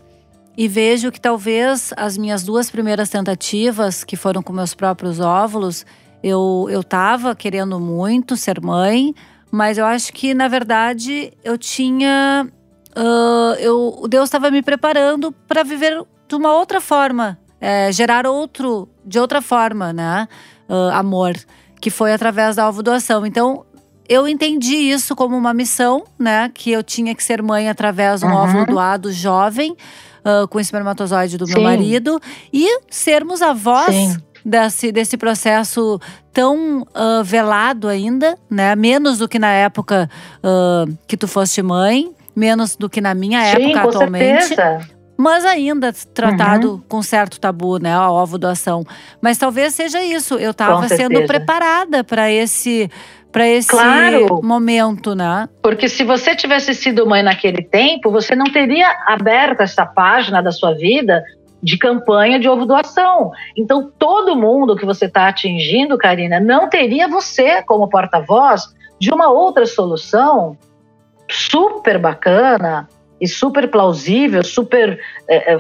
e 0.56 0.67
vejo 0.67 1.12
que 1.12 1.19
talvez 1.19 1.91
as 1.98 2.15
minhas 2.15 2.43
duas 2.43 2.69
primeiras 2.69 3.10
tentativas, 3.10 4.04
que 4.04 4.15
foram 4.15 4.43
com 4.43 4.54
meus 4.54 4.76
próprios 4.76 5.19
óvulos, 5.19 5.84
eu, 6.22 6.67
eu 6.69 6.84
tava 6.84 7.36
querendo 7.36 7.80
muito 7.80 8.38
ser 8.38 8.62
mãe, 8.62 9.15
mas 9.52 9.80
eu 9.80 9.86
acho 9.86 10.13
que, 10.13 10.34
na 10.34 10.48
verdade, 10.48 11.34
eu 11.43 11.58
tinha. 11.58 12.48
Uh, 12.96 13.56
eu, 13.60 14.06
Deus 14.08 14.26
estava 14.26 14.52
me 14.52 14.62
preparando 14.62 15.32
para 15.48 15.63
viver 15.63 16.04
de 16.28 16.36
uma 16.36 16.54
outra 16.54 16.80
forma, 16.80 17.39
é, 17.60 17.91
gerar 17.91 18.28
outro, 18.28 18.88
de 19.06 19.20
outra 19.20 19.42
forma, 19.42 19.92
né? 19.94 20.28
Uh, 20.70 20.92
amor, 20.94 21.36
que 21.80 21.89
foi 21.89 22.13
através 22.13 22.56
da 22.56 22.70
doação. 22.72 23.26
Então, 23.26 23.66
eu 24.08 24.28
entendi 24.28 24.76
isso 24.76 25.16
como 25.16 25.36
uma 25.38 25.54
missão, 25.54 26.04
né? 26.18 26.50
Que 26.54 26.72
eu 26.72 26.84
tinha 26.84 27.13
que 27.16 27.24
ser 27.24 27.42
mãe 27.42 27.70
através 27.70 28.22
de 28.22 28.26
um 28.26 28.30
uhum. 28.30 28.36
óvulo 28.36 28.66
doado 28.66 29.12
jovem 29.12 29.76
uh, 30.24 30.48
com 30.48 30.60
espermatozoide 30.60 31.38
do 31.38 31.46
Sim. 31.46 31.54
meu 31.54 31.63
marido 31.63 32.20
e 32.52 32.80
sermos 32.89 33.42
avós. 33.42 34.18
Desse, 34.46 34.92
desse 34.92 35.16
processo 35.16 36.02
tão 36.34 36.82
uh, 36.82 37.24
velado 37.24 37.88
ainda, 37.88 38.38
né? 38.50 38.76
Menos 38.76 39.18
do 39.18 39.26
que 39.26 39.39
na 39.39 39.48
época 39.48 40.10
uh, 40.39 40.98
que 41.08 41.16
tu 41.16 41.30
foste 41.30 41.62
mãe, 41.62 42.12
menos 42.36 42.76
do 42.76 42.89
que 42.89 43.00
na 43.00 43.13
minha 43.13 43.39
Sim, 43.39 43.72
época 43.72 43.84
atualmente. 43.88 44.48
Certeza. 44.48 44.93
Mas 45.17 45.45
ainda 45.45 45.93
tratado 46.13 46.71
uhum. 46.71 46.82
com 46.88 47.02
certo 47.02 47.39
tabu, 47.39 47.78
né? 47.78 47.93
A 47.93 48.12
ovo 48.12 48.38
doação. 48.38 48.84
Mas 49.21 49.38
talvez 49.38 49.73
seja 49.73 50.04
isso. 50.04 50.36
Eu 50.36 50.52
estava 50.52 50.88
sendo 50.88 51.26
preparada 51.26 52.04
para 52.04 52.32
esse 52.32 52.89
para 53.32 53.47
esse 53.47 53.67
claro, 53.69 54.41
momento, 54.43 55.15
né? 55.15 55.49
Porque 55.63 55.89
se 55.89 56.04
você 56.04 56.36
tivesse 56.36 56.76
sido 56.76 57.08
mãe 57.08 57.23
naquele 57.23 57.63
tempo, 57.63 58.12
você 58.12 58.36
não 58.36 58.45
teria 58.45 58.88
aberto 59.08 59.62
essa 59.62 59.88
página 59.88 60.39
da 60.39 60.52
sua 60.52 60.76
vida 60.76 61.23
de 61.63 61.78
campanha 61.78 62.39
de 62.39 62.47
ovo 62.47 62.65
doação. 62.65 63.32
Então, 63.58 63.91
todo 63.97 64.36
mundo 64.36 64.76
que 64.76 64.86
você 64.86 65.06
está 65.06 65.30
atingindo, 65.30 65.97
Karina, 65.97 66.39
não 66.39 66.69
teria 66.69 67.08
você 67.08 67.63
como 67.63 67.89
porta-voz 67.89 68.67
de 68.99 69.12
uma 69.12 69.32
outra 69.32 69.65
solução 69.65 70.56
super 71.28 71.97
bacana 71.97 72.88
e 73.24 73.28
super 73.28 73.72
plausível, 73.72 74.44
super 74.44 75.00
é, 75.30 75.54
é, 75.54 75.58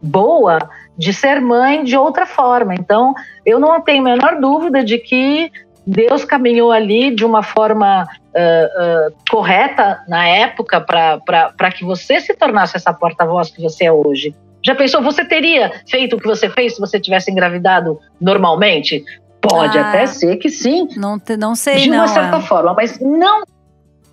boa 0.00 0.58
de 0.96 1.12
ser 1.12 1.40
mãe 1.40 1.82
de 1.82 1.96
outra 1.96 2.24
forma. 2.24 2.72
Então, 2.72 3.12
eu 3.44 3.58
não 3.58 3.80
tenho 3.80 4.00
a 4.02 4.04
menor 4.04 4.40
dúvida 4.40 4.84
de 4.84 4.96
que 4.98 5.50
Deus 5.84 6.24
caminhou 6.24 6.70
ali 6.70 7.12
de 7.12 7.24
uma 7.24 7.42
forma 7.42 8.04
uh, 8.04 9.08
uh, 9.08 9.14
correta 9.28 10.04
na 10.06 10.24
época 10.28 10.80
para 10.80 11.72
que 11.72 11.84
você 11.84 12.20
se 12.20 12.32
tornasse 12.32 12.76
essa 12.76 12.94
porta-voz 12.94 13.50
que 13.50 13.60
você 13.60 13.86
é 13.86 13.92
hoje. 13.92 14.32
Já 14.64 14.76
pensou, 14.76 15.02
você 15.02 15.24
teria 15.24 15.72
feito 15.90 16.14
o 16.14 16.20
que 16.20 16.28
você 16.28 16.48
fez 16.48 16.76
se 16.76 16.80
você 16.80 17.00
tivesse 17.00 17.28
engravidado 17.28 17.98
normalmente? 18.20 19.04
Pode 19.40 19.76
ah, 19.76 19.88
até 19.88 20.06
ser 20.06 20.36
que 20.36 20.48
sim. 20.48 20.88
Não, 20.96 21.20
não 21.38 21.56
sei, 21.56 21.82
De 21.82 21.90
uma 21.90 22.06
não, 22.06 22.08
certa 22.08 22.36
é. 22.36 22.40
forma, 22.40 22.72
mas 22.72 23.00
não 23.00 23.42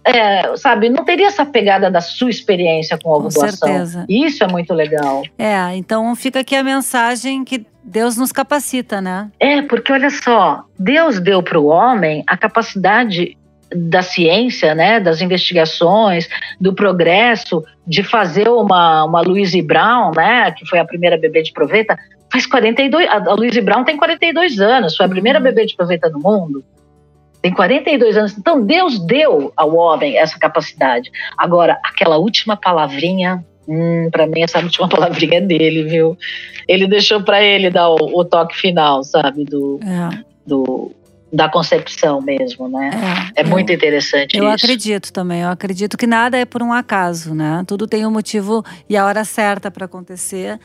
é, 0.03 0.55
sabe, 0.57 0.89
não 0.89 1.05
teria 1.05 1.27
essa 1.27 1.45
pegada 1.45 1.89
da 1.89 2.01
sua 2.01 2.29
experiência 2.29 2.97
com 2.97 3.13
a. 3.13 3.21
Com 3.23 3.29
certeza. 3.29 4.05
Isso 4.09 4.43
é 4.43 4.47
muito 4.47 4.73
legal. 4.73 5.23
É, 5.37 5.75
então 5.75 6.15
fica 6.15 6.39
aqui 6.39 6.55
a 6.55 6.63
mensagem 6.63 7.43
que 7.43 7.65
Deus 7.83 8.17
nos 8.17 8.31
capacita, 8.31 8.99
né? 8.99 9.29
É, 9.39 9.61
porque 9.61 9.91
olha 9.91 10.09
só, 10.09 10.63
Deus 10.77 11.19
deu 11.19 11.43
para 11.43 11.59
o 11.59 11.65
homem 11.65 12.23
a 12.25 12.35
capacidade 12.35 13.37
da 13.73 14.01
ciência, 14.01 14.75
né, 14.75 14.99
das 14.99 15.21
investigações, 15.21 16.27
do 16.59 16.73
progresso, 16.73 17.63
de 17.87 18.03
fazer 18.03 18.49
uma, 18.49 19.05
uma 19.05 19.21
Louise 19.21 19.61
Brown, 19.61 20.11
né, 20.13 20.51
que 20.51 20.65
foi 20.65 20.77
a 20.77 20.83
primeira 20.83 21.17
bebê 21.17 21.41
de 21.41 21.53
proveta, 21.53 21.97
faz 22.29 22.45
42, 22.45 23.07
a 23.07 23.33
Louise 23.33 23.61
Brown 23.61 23.85
tem 23.85 23.95
42 23.95 24.59
anos, 24.59 24.97
foi 24.97 25.05
a 25.05 25.09
primeira 25.09 25.39
uhum. 25.39 25.43
bebê 25.43 25.65
de 25.65 25.75
proveta 25.75 26.09
no 26.09 26.19
mundo 26.19 26.61
tem 27.41 27.51
42 27.51 28.17
anos. 28.17 28.37
Então 28.37 28.63
Deus 28.63 28.99
deu 28.99 29.51
ao 29.55 29.75
homem 29.75 30.17
essa 30.17 30.37
capacidade. 30.37 31.11
Agora, 31.37 31.79
aquela 31.83 32.17
última 32.17 32.55
palavrinha, 32.55 33.43
hum, 33.67 34.09
para 34.11 34.27
mim 34.27 34.41
essa 34.41 34.59
última 34.63 34.87
palavrinha 34.87 35.37
é 35.37 35.41
dele, 35.41 35.83
viu? 35.83 36.17
Ele 36.67 36.87
deixou 36.87 37.21
para 37.23 37.41
ele 37.43 37.69
dar 37.69 37.89
o, 37.89 38.19
o, 38.19 38.23
toque 38.23 38.55
final, 38.55 39.03
sabe, 39.03 39.43
do, 39.43 39.79
é. 39.83 40.23
do 40.45 40.91
da 41.33 41.47
concepção 41.47 42.21
mesmo, 42.21 42.67
né? 42.67 42.89
É, 43.35 43.41
é 43.41 43.43
muito 43.43 43.71
interessante 43.71 44.37
eu 44.37 44.43
isso. 44.43 44.65
acredito 44.65 45.13
também. 45.13 45.41
Eu 45.41 45.49
acredito 45.49 45.97
que 45.97 46.05
nada 46.05 46.37
é 46.37 46.43
por 46.43 46.61
um 46.61 46.73
acaso, 46.73 47.33
né? 47.33 47.63
Tudo 47.65 47.87
tem 47.87 48.05
um 48.05 48.11
motivo 48.11 48.63
e 48.89 48.97
a 48.97 49.05
hora 49.05 49.23
certa 49.23 49.71
para 49.71 49.85
acontecer. 49.85 50.59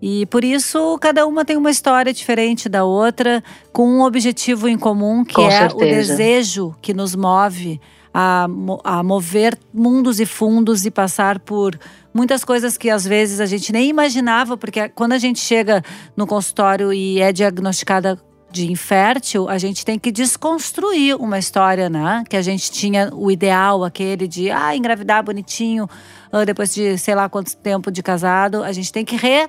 E 0.00 0.26
por 0.26 0.44
isso, 0.44 0.96
cada 1.00 1.26
uma 1.26 1.44
tem 1.44 1.56
uma 1.56 1.70
história 1.70 2.12
diferente 2.12 2.68
da 2.68 2.84
outra, 2.84 3.42
com 3.72 3.88
um 3.88 4.02
objetivo 4.02 4.68
em 4.68 4.78
comum, 4.78 5.24
que 5.24 5.34
com 5.34 5.46
é 5.46 5.50
certeza. 5.50 5.74
o 5.76 5.80
desejo 5.80 6.74
que 6.80 6.94
nos 6.94 7.16
move 7.16 7.80
a, 8.14 8.46
a 8.84 9.02
mover 9.02 9.58
mundos 9.72 10.20
e 10.20 10.26
fundos 10.26 10.86
e 10.86 10.90
passar 10.90 11.38
por 11.40 11.78
muitas 12.12 12.44
coisas 12.44 12.76
que 12.76 12.90
às 12.90 13.04
vezes 13.04 13.40
a 13.40 13.46
gente 13.46 13.72
nem 13.72 13.88
imaginava, 13.88 14.56
porque 14.56 14.88
quando 14.88 15.12
a 15.12 15.18
gente 15.18 15.40
chega 15.40 15.82
no 16.16 16.26
consultório 16.26 16.92
e 16.92 17.20
é 17.20 17.32
diagnosticada 17.32 18.18
de 18.50 18.70
infértil, 18.70 19.48
a 19.48 19.58
gente 19.58 19.84
tem 19.84 19.98
que 19.98 20.10
desconstruir 20.10 21.14
uma 21.16 21.38
história, 21.38 21.90
né? 21.90 22.24
Que 22.28 22.36
a 22.36 22.42
gente 22.42 22.70
tinha 22.70 23.10
o 23.12 23.30
ideal, 23.30 23.84
aquele 23.84 24.26
de 24.26 24.50
ah, 24.50 24.74
engravidar 24.74 25.22
bonitinho, 25.22 25.88
ah, 26.32 26.44
depois 26.44 26.74
de 26.74 26.96
sei 26.96 27.14
lá 27.14 27.28
quanto 27.28 27.54
tempo 27.56 27.90
de 27.90 28.02
casado. 28.02 28.64
A 28.64 28.72
gente 28.72 28.90
tem 28.90 29.04
que 29.04 29.16
re 29.16 29.48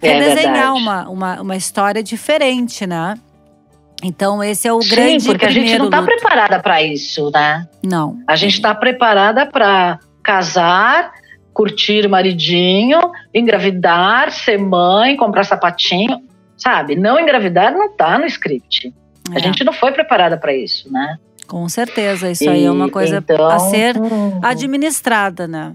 redesenhar 0.00 0.66
é 0.66 0.70
uma, 0.70 1.08
uma, 1.08 1.40
uma 1.40 1.56
história 1.56 2.02
diferente, 2.02 2.86
né? 2.86 3.14
Então, 4.02 4.42
esse 4.42 4.68
é 4.68 4.72
o 4.72 4.80
Sim, 4.80 4.90
grande 4.90 5.24
porque 5.26 5.46
a 5.46 5.50
gente 5.50 5.76
não 5.76 5.86
está 5.86 6.02
preparada 6.02 6.60
para 6.60 6.82
isso, 6.82 7.30
né? 7.32 7.66
Não. 7.84 8.18
A 8.26 8.36
gente 8.36 8.54
está 8.54 8.74
preparada 8.74 9.44
para 9.44 9.98
casar, 10.22 11.12
curtir 11.52 12.06
o 12.06 12.10
maridinho, 12.10 13.00
engravidar, 13.34 14.30
ser 14.30 14.58
mãe, 14.58 15.16
comprar 15.16 15.42
sapatinho, 15.42 16.20
sabe? 16.56 16.94
Não 16.94 17.18
engravidar 17.18 17.72
não 17.72 17.86
está 17.86 18.18
no 18.18 18.26
script. 18.26 18.94
É. 19.32 19.36
A 19.36 19.40
gente 19.40 19.64
não 19.64 19.72
foi 19.72 19.90
preparada 19.90 20.36
para 20.36 20.54
isso, 20.54 20.90
né? 20.92 21.18
Com 21.48 21.68
certeza, 21.68 22.30
isso 22.30 22.44
e, 22.44 22.48
aí 22.48 22.64
é 22.64 22.70
uma 22.70 22.90
coisa 22.90 23.18
então, 23.18 23.48
a 23.48 23.58
ser 23.58 23.96
administrada, 24.42 25.48
né? 25.48 25.74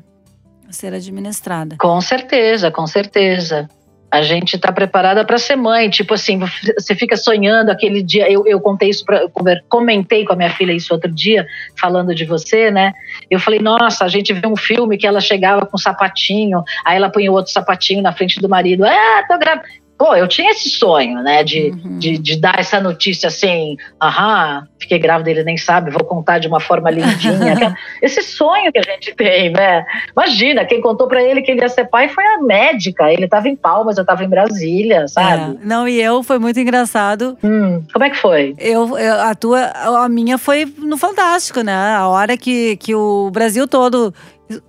A 0.69 0.71
ser 0.71 0.93
administrada. 0.93 1.75
Com 1.77 1.99
certeza, 1.99 2.71
com 2.71 2.87
certeza 2.87 3.67
a 4.13 4.21
gente 4.21 4.55
está 4.55 4.71
preparada 4.71 5.25
para 5.25 5.39
ser 5.39 5.55
mãe. 5.55 5.89
Tipo 5.89 6.13
assim, 6.13 6.39
você 6.77 6.93
fica 6.93 7.17
sonhando 7.17 7.71
aquele 7.71 8.03
dia. 8.03 8.31
Eu, 8.31 8.45
eu 8.45 8.61
contei 8.61 8.89
isso, 8.89 9.03
pra, 9.03 9.27
comentei 9.67 10.23
com 10.23 10.33
a 10.33 10.35
minha 10.35 10.51
filha 10.51 10.71
isso 10.71 10.93
outro 10.93 11.11
dia, 11.11 11.47
falando 11.75 12.13
de 12.13 12.23
você, 12.23 12.69
né? 12.69 12.93
Eu 13.27 13.39
falei, 13.39 13.59
nossa, 13.59 14.05
a 14.05 14.07
gente 14.07 14.31
vê 14.31 14.45
um 14.45 14.55
filme 14.55 14.99
que 14.99 15.07
ela 15.07 15.19
chegava 15.19 15.65
com 15.65 15.77
um 15.77 15.79
sapatinho, 15.79 16.63
aí 16.85 16.95
ela 16.95 17.09
põe 17.09 17.27
o 17.27 17.33
outro 17.33 17.51
sapatinho 17.51 18.03
na 18.03 18.13
frente 18.13 18.39
do 18.39 18.47
marido. 18.47 18.85
Ah, 18.85 19.25
tô 19.27 19.35
grávida. 19.39 19.67
Pô, 19.97 20.15
eu 20.15 20.27
tinha 20.27 20.51
esse 20.51 20.69
sonho, 20.69 21.21
né, 21.21 21.43
de, 21.43 21.69
uhum. 21.69 21.99
de, 21.99 22.17
de, 22.17 22.35
dar 22.39 22.59
essa 22.59 22.81
notícia 22.81 23.27
assim, 23.27 23.77
aham, 24.01 24.67
fiquei 24.79 24.99
grávida, 24.99 25.29
ele 25.29 25.43
nem 25.43 25.55
sabe, 25.55 25.91
vou 25.91 26.03
contar 26.03 26.39
de 26.39 26.47
uma 26.47 26.59
forma 26.59 26.89
lindinha. 26.89 27.75
esse 28.01 28.21
sonho 28.21 28.71
que 28.71 28.79
a 28.79 28.81
gente 28.81 29.13
tem, 29.15 29.51
né? 29.51 29.85
Imagina, 30.11 30.65
quem 30.65 30.81
contou 30.81 31.07
para 31.07 31.23
ele 31.23 31.41
que 31.41 31.51
ele 31.51 31.61
ia 31.61 31.69
ser 31.69 31.85
pai 31.85 32.09
foi 32.09 32.25
a 32.25 32.39
médica. 32.41 33.11
Ele 33.11 33.25
estava 33.25 33.47
em 33.47 33.55
Palmas, 33.55 33.97
eu 33.97 34.01
estava 34.01 34.23
em 34.23 34.29
Brasília, 34.29 35.07
sabe? 35.07 35.57
É. 35.61 35.65
Não, 35.65 35.87
e 35.87 36.01
eu 36.01 36.21
foi 36.23 36.39
muito 36.39 36.59
engraçado. 36.59 37.37
Hum, 37.43 37.83
como 37.91 38.03
é 38.03 38.09
que 38.09 38.17
foi? 38.17 38.55
Eu, 38.57 38.97
eu, 38.97 39.21
a 39.21 39.35
tua, 39.35 39.71
a 40.03 40.09
minha 40.09 40.37
foi 40.37 40.65
no 40.77 40.97
Fantástico, 40.97 41.61
né? 41.61 41.95
A 41.95 42.07
hora 42.07 42.35
que, 42.35 42.75
que 42.77 42.95
o 42.95 43.29
Brasil 43.31 43.67
todo 43.67 44.13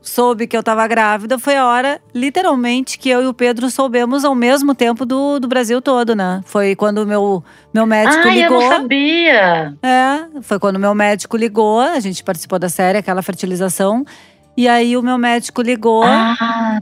soube 0.00 0.46
que 0.46 0.56
eu 0.56 0.60
estava 0.60 0.86
grávida 0.86 1.38
foi 1.38 1.56
a 1.56 1.66
hora, 1.66 2.00
literalmente, 2.14 2.98
que 2.98 3.08
eu 3.08 3.22
e 3.22 3.26
o 3.26 3.34
Pedro 3.34 3.70
soubemos 3.70 4.24
ao 4.24 4.34
mesmo 4.34 4.74
tempo 4.74 5.04
do, 5.04 5.38
do 5.38 5.48
Brasil 5.48 5.80
todo, 5.82 6.14
né? 6.14 6.40
Foi 6.44 6.74
quando 6.74 6.98
o 6.98 7.06
meu, 7.06 7.42
meu 7.72 7.86
médico 7.86 8.28
Ai, 8.28 8.42
ligou. 8.42 8.60
eu 8.60 8.68
não 8.68 8.76
sabia! 8.76 9.74
É, 9.82 10.40
foi 10.42 10.58
quando 10.58 10.76
o 10.76 10.80
meu 10.80 10.94
médico 10.94 11.36
ligou, 11.36 11.80
a 11.80 12.00
gente 12.00 12.22
participou 12.22 12.58
da 12.58 12.68
série, 12.68 12.98
aquela 12.98 13.22
fertilização. 13.22 14.04
E 14.56 14.68
aí 14.68 14.96
o 14.96 15.02
meu 15.02 15.18
médico 15.18 15.62
ligou. 15.62 16.04
Ah. 16.04 16.80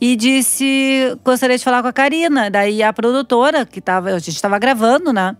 E 0.00 0.16
disse: 0.16 1.16
gostaria 1.24 1.56
de 1.56 1.62
falar 1.62 1.80
com 1.80 1.88
a 1.88 1.92
Karina. 1.92 2.50
Daí 2.50 2.82
a 2.82 2.92
produtora, 2.92 3.64
que 3.64 3.80
tava, 3.80 4.10
a 4.10 4.18
gente 4.18 4.34
estava 4.34 4.58
gravando, 4.58 5.12
né? 5.12 5.36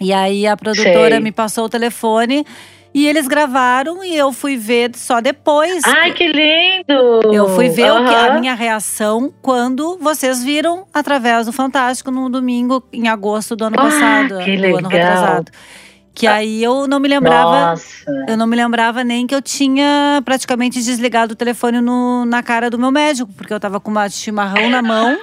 E 0.00 0.12
aí 0.12 0.46
a 0.46 0.56
produtora 0.56 1.16
Sei. 1.16 1.20
me 1.20 1.32
passou 1.32 1.64
o 1.64 1.68
telefone 1.68 2.46
E 2.92 3.06
eles 3.06 3.28
gravaram 3.28 4.02
e 4.04 4.16
eu 4.16 4.32
fui 4.32 4.56
ver 4.56 4.90
só 4.96 5.20
depois. 5.20 5.82
Ai, 5.84 6.12
que 6.12 6.26
lindo! 6.26 7.32
Eu 7.32 7.48
fui 7.54 7.68
ver 7.68 7.92
uhum. 7.92 8.04
o 8.04 8.08
que, 8.08 8.14
a 8.14 8.40
minha 8.40 8.54
reação 8.54 9.32
quando 9.40 9.96
vocês 10.00 10.42
viram 10.42 10.86
através 10.92 11.46
do 11.46 11.52
Fantástico 11.52 12.10
no 12.10 12.28
domingo, 12.28 12.82
em 12.92 13.08
agosto 13.08 13.54
do 13.54 13.64
ano 13.64 13.76
ah, 13.78 13.82
passado. 13.82 14.38
Que 14.44 14.56
do 14.56 14.62
legal. 14.62 14.78
ano 14.78 14.88
retrasado. 14.88 15.52
Que 16.20 16.26
aí 16.26 16.62
eu 16.62 16.86
não 16.86 17.00
me 17.00 17.08
lembrava. 17.08 17.70
Nossa. 17.70 18.26
Eu 18.28 18.36
não 18.36 18.46
me 18.46 18.54
lembrava 18.54 19.02
nem 19.02 19.26
que 19.26 19.34
eu 19.34 19.40
tinha 19.40 20.20
praticamente 20.22 20.82
desligado 20.82 21.32
o 21.32 21.36
telefone 21.36 21.80
no, 21.80 22.26
na 22.26 22.42
cara 22.42 22.68
do 22.68 22.78
meu 22.78 22.90
médico, 22.90 23.32
porque 23.32 23.54
eu 23.54 23.58
tava 23.58 23.80
com 23.80 23.90
uma 23.90 24.06
chimarrão 24.06 24.68
na 24.68 24.82
mão, 24.82 25.18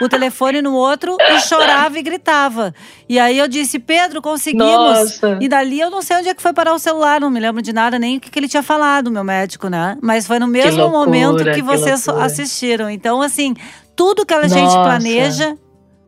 o 0.00 0.08
telefone 0.08 0.62
no 0.62 0.72
outro, 0.72 1.18
e 1.20 1.40
chorava 1.40 1.98
e 1.98 2.02
gritava. 2.02 2.74
E 3.06 3.18
aí 3.18 3.36
eu 3.36 3.46
disse, 3.46 3.78
Pedro, 3.78 4.22
conseguimos. 4.22 4.64
Nossa. 4.64 5.36
E 5.38 5.48
dali 5.50 5.78
eu 5.80 5.90
não 5.90 6.00
sei 6.00 6.16
onde 6.16 6.30
é 6.30 6.34
que 6.34 6.40
foi 6.40 6.54
parar 6.54 6.72
o 6.72 6.78
celular, 6.78 7.20
não 7.20 7.28
me 7.28 7.40
lembro 7.40 7.60
de 7.60 7.74
nada, 7.74 7.98
nem 7.98 8.16
o 8.16 8.20
que, 8.20 8.30
que 8.30 8.38
ele 8.38 8.48
tinha 8.48 8.62
falado, 8.62 9.10
meu 9.10 9.22
médico, 9.22 9.68
né? 9.68 9.98
Mas 10.00 10.26
foi 10.26 10.38
no 10.38 10.46
mesmo 10.46 10.80
loucura, 10.80 10.98
momento 10.98 11.44
que 11.44 11.52
que 11.56 11.62
vocês 11.62 12.06
loucura. 12.06 12.24
assistiram. 12.24 12.88
Então, 12.88 13.20
assim, 13.20 13.54
tudo 13.94 14.24
que 14.24 14.32
a 14.32 14.48
gente 14.48 14.62
Nossa. 14.62 14.82
planeja 14.82 15.58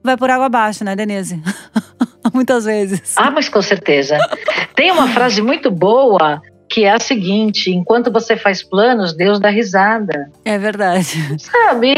vai 0.02 0.16
por 0.16 0.30
água 0.30 0.46
abaixo, 0.46 0.82
né, 0.82 0.96
Denise? 0.96 1.42
Muitas 2.34 2.64
vezes. 2.64 3.14
Ah, 3.16 3.30
mas 3.30 3.48
com 3.48 3.62
certeza. 3.62 4.18
Tem 4.74 4.90
uma 4.90 5.08
frase 5.08 5.40
muito 5.42 5.70
boa 5.70 6.40
que 6.68 6.84
é 6.84 6.90
a 6.92 7.00
seguinte: 7.00 7.70
enquanto 7.70 8.12
você 8.12 8.36
faz 8.36 8.62
planos, 8.62 9.12
Deus 9.16 9.40
dá 9.40 9.48
risada. 9.50 10.30
É 10.44 10.56
verdade. 10.58 11.16
Sabe? 11.38 11.94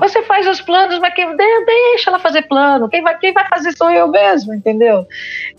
Você 0.00 0.22
faz 0.22 0.44
os 0.48 0.60
planos, 0.60 0.98
mas 0.98 1.14
quem 1.14 1.24
de- 1.36 1.64
deixa 1.64 2.10
ela 2.10 2.18
fazer 2.18 2.42
plano. 2.42 2.88
Quem 2.88 3.00
vai, 3.00 3.16
quem 3.16 3.32
vai 3.32 3.46
fazer 3.48 3.70
sou 3.76 3.88
eu 3.92 4.08
mesmo, 4.08 4.52
entendeu? 4.52 5.06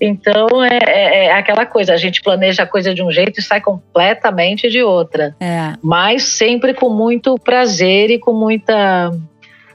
Então 0.01 0.61
é, 0.61 0.77
é- 0.85 1.25
é 1.27 1.31
aquela 1.33 1.65
coisa: 1.65 1.93
a 1.93 1.97
gente 1.97 2.21
planeja 2.21 2.63
a 2.63 2.67
coisa 2.67 2.93
de 2.93 3.01
um 3.01 3.09
jeito 3.09 3.39
e 3.39 3.43
sai 3.43 3.61
completamente 3.61 4.69
de 4.69 4.83
outra. 4.83 5.33
É. 5.39 5.73
Mas 5.81 6.23
sempre 6.23 6.73
com 6.73 6.89
muito 6.89 7.35
prazer 7.39 8.09
e 8.09 8.19
com 8.19 8.33
muita. 8.33 9.09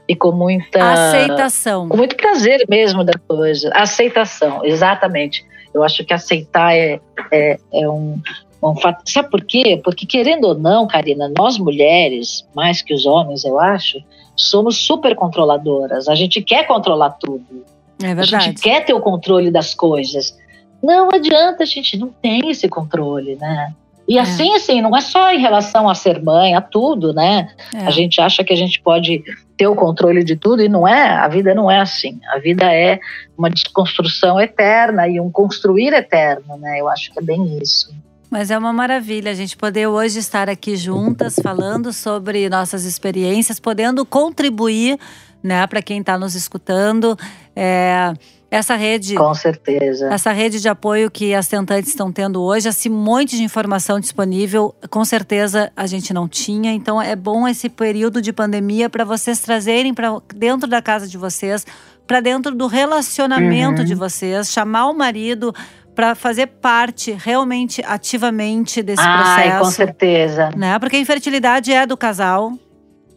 E 0.07 0.15
com 0.15 0.31
muita. 0.31 0.91
Aceitação. 0.91 1.87
com 1.87 1.97
muito 1.97 2.15
prazer 2.15 2.65
mesmo 2.67 3.03
da 3.03 3.13
coisa. 3.27 3.71
Aceitação, 3.73 4.65
exatamente. 4.65 5.45
Eu 5.73 5.83
acho 5.83 6.03
que 6.03 6.13
aceitar 6.13 6.75
é, 6.75 6.99
é, 7.31 7.57
é 7.73 7.89
um, 7.89 8.21
um 8.61 8.75
fato. 8.75 9.09
Sabe 9.09 9.29
por 9.29 9.43
quê? 9.43 9.79
Porque, 9.83 10.05
querendo 10.05 10.45
ou 10.45 10.55
não, 10.55 10.87
Karina, 10.87 11.31
nós 11.37 11.57
mulheres, 11.57 12.45
mais 12.53 12.81
que 12.81 12.93
os 12.93 13.05
homens, 13.05 13.45
eu 13.45 13.59
acho, 13.59 13.99
somos 14.35 14.77
super 14.77 15.15
controladoras. 15.15 16.07
A 16.07 16.15
gente 16.15 16.41
quer 16.41 16.67
controlar 16.67 17.11
tudo. 17.11 17.65
É 18.01 18.11
A 18.11 18.13
verdade. 18.15 18.45
gente 18.45 18.61
quer 18.61 18.83
ter 18.83 18.93
o 18.93 18.99
controle 18.99 19.51
das 19.51 19.73
coisas. 19.73 20.37
Não 20.81 21.09
adianta, 21.09 21.63
a 21.63 21.65
gente 21.65 21.97
não 21.97 22.09
tem 22.09 22.49
esse 22.49 22.67
controle, 22.67 23.35
né? 23.35 23.73
E 24.07 24.17
É. 24.17 24.21
assim, 24.21 24.53
assim, 24.55 24.81
não 24.81 24.95
é 24.95 25.01
só 25.01 25.31
em 25.31 25.39
relação 25.39 25.87
a 25.89 25.95
ser 25.95 26.21
mãe, 26.21 26.55
a 26.55 26.61
tudo, 26.61 27.13
né? 27.13 27.49
É. 27.73 27.85
A 27.85 27.91
gente 27.91 28.19
acha 28.19 28.43
que 28.43 28.51
a 28.51 28.57
gente 28.57 28.81
pode 28.81 29.23
ter 29.55 29.67
o 29.67 29.75
controle 29.75 30.23
de 30.23 30.35
tudo 30.35 30.61
e 30.61 30.67
não 30.69 30.87
é. 30.87 31.09
A 31.09 31.27
vida 31.27 31.53
não 31.53 31.69
é 31.69 31.79
assim. 31.79 32.19
A 32.33 32.39
vida 32.39 32.65
é 32.73 32.99
uma 33.37 33.49
desconstrução 33.49 34.39
eterna 34.39 35.07
e 35.07 35.19
um 35.19 35.29
construir 35.29 35.93
eterno, 35.93 36.57
né? 36.57 36.79
Eu 36.79 36.89
acho 36.89 37.11
que 37.11 37.19
é 37.19 37.21
bem 37.21 37.59
isso. 37.61 37.93
Mas 38.29 38.49
é 38.49 38.57
uma 38.57 38.71
maravilha 38.71 39.29
a 39.29 39.35
gente 39.35 39.57
poder 39.57 39.87
hoje 39.87 40.17
estar 40.17 40.49
aqui 40.49 40.77
juntas 40.77 41.35
falando 41.43 41.91
sobre 41.91 42.49
nossas 42.49 42.85
experiências, 42.85 43.59
podendo 43.59 44.05
contribuir, 44.05 44.97
né, 45.43 45.67
para 45.67 45.81
quem 45.81 45.99
está 45.99 46.17
nos 46.17 46.33
escutando. 46.33 47.17
É, 47.53 48.13
essa 48.51 48.75
rede 48.75 49.15
Com 49.15 49.33
certeza. 49.33 50.09
Essa 50.13 50.31
rede 50.33 50.59
de 50.59 50.67
apoio 50.67 51.09
que 51.09 51.33
as 51.33 51.47
tentantes 51.47 51.89
estão 51.89 52.11
tendo 52.11 52.41
hoje, 52.43 52.67
esse 52.67 52.89
monte 52.89 53.37
de 53.37 53.43
informação 53.43 53.97
disponível, 53.97 54.75
com 54.89 55.05
certeza 55.05 55.71
a 55.75 55.87
gente 55.87 56.13
não 56.13 56.27
tinha. 56.27 56.73
Então 56.73 57.01
é 57.01 57.15
bom 57.15 57.47
esse 57.47 57.69
período 57.69 58.21
de 58.21 58.33
pandemia 58.33 58.89
para 58.89 59.05
vocês 59.05 59.39
trazerem 59.39 59.93
para 59.93 60.09
dentro 60.35 60.69
da 60.69 60.81
casa 60.81 61.07
de 61.07 61.17
vocês, 61.17 61.65
para 62.05 62.19
dentro 62.19 62.53
do 62.53 62.67
relacionamento 62.67 63.79
Uhum. 63.79 63.85
de 63.87 63.95
vocês, 63.95 64.51
chamar 64.51 64.87
o 64.89 64.93
marido 64.93 65.55
para 65.95 66.13
fazer 66.13 66.47
parte 66.47 67.11
realmente 67.11 67.81
ativamente 67.85 68.81
desse 68.83 69.01
Ai, 69.01 69.43
com 69.51 69.57
processo, 69.59 69.71
certeza. 69.77 70.49
né? 70.57 70.77
Porque 70.77 70.97
a 70.97 70.99
infertilidade 70.99 71.71
é 71.71 71.85
do 71.85 71.95
casal. 71.95 72.51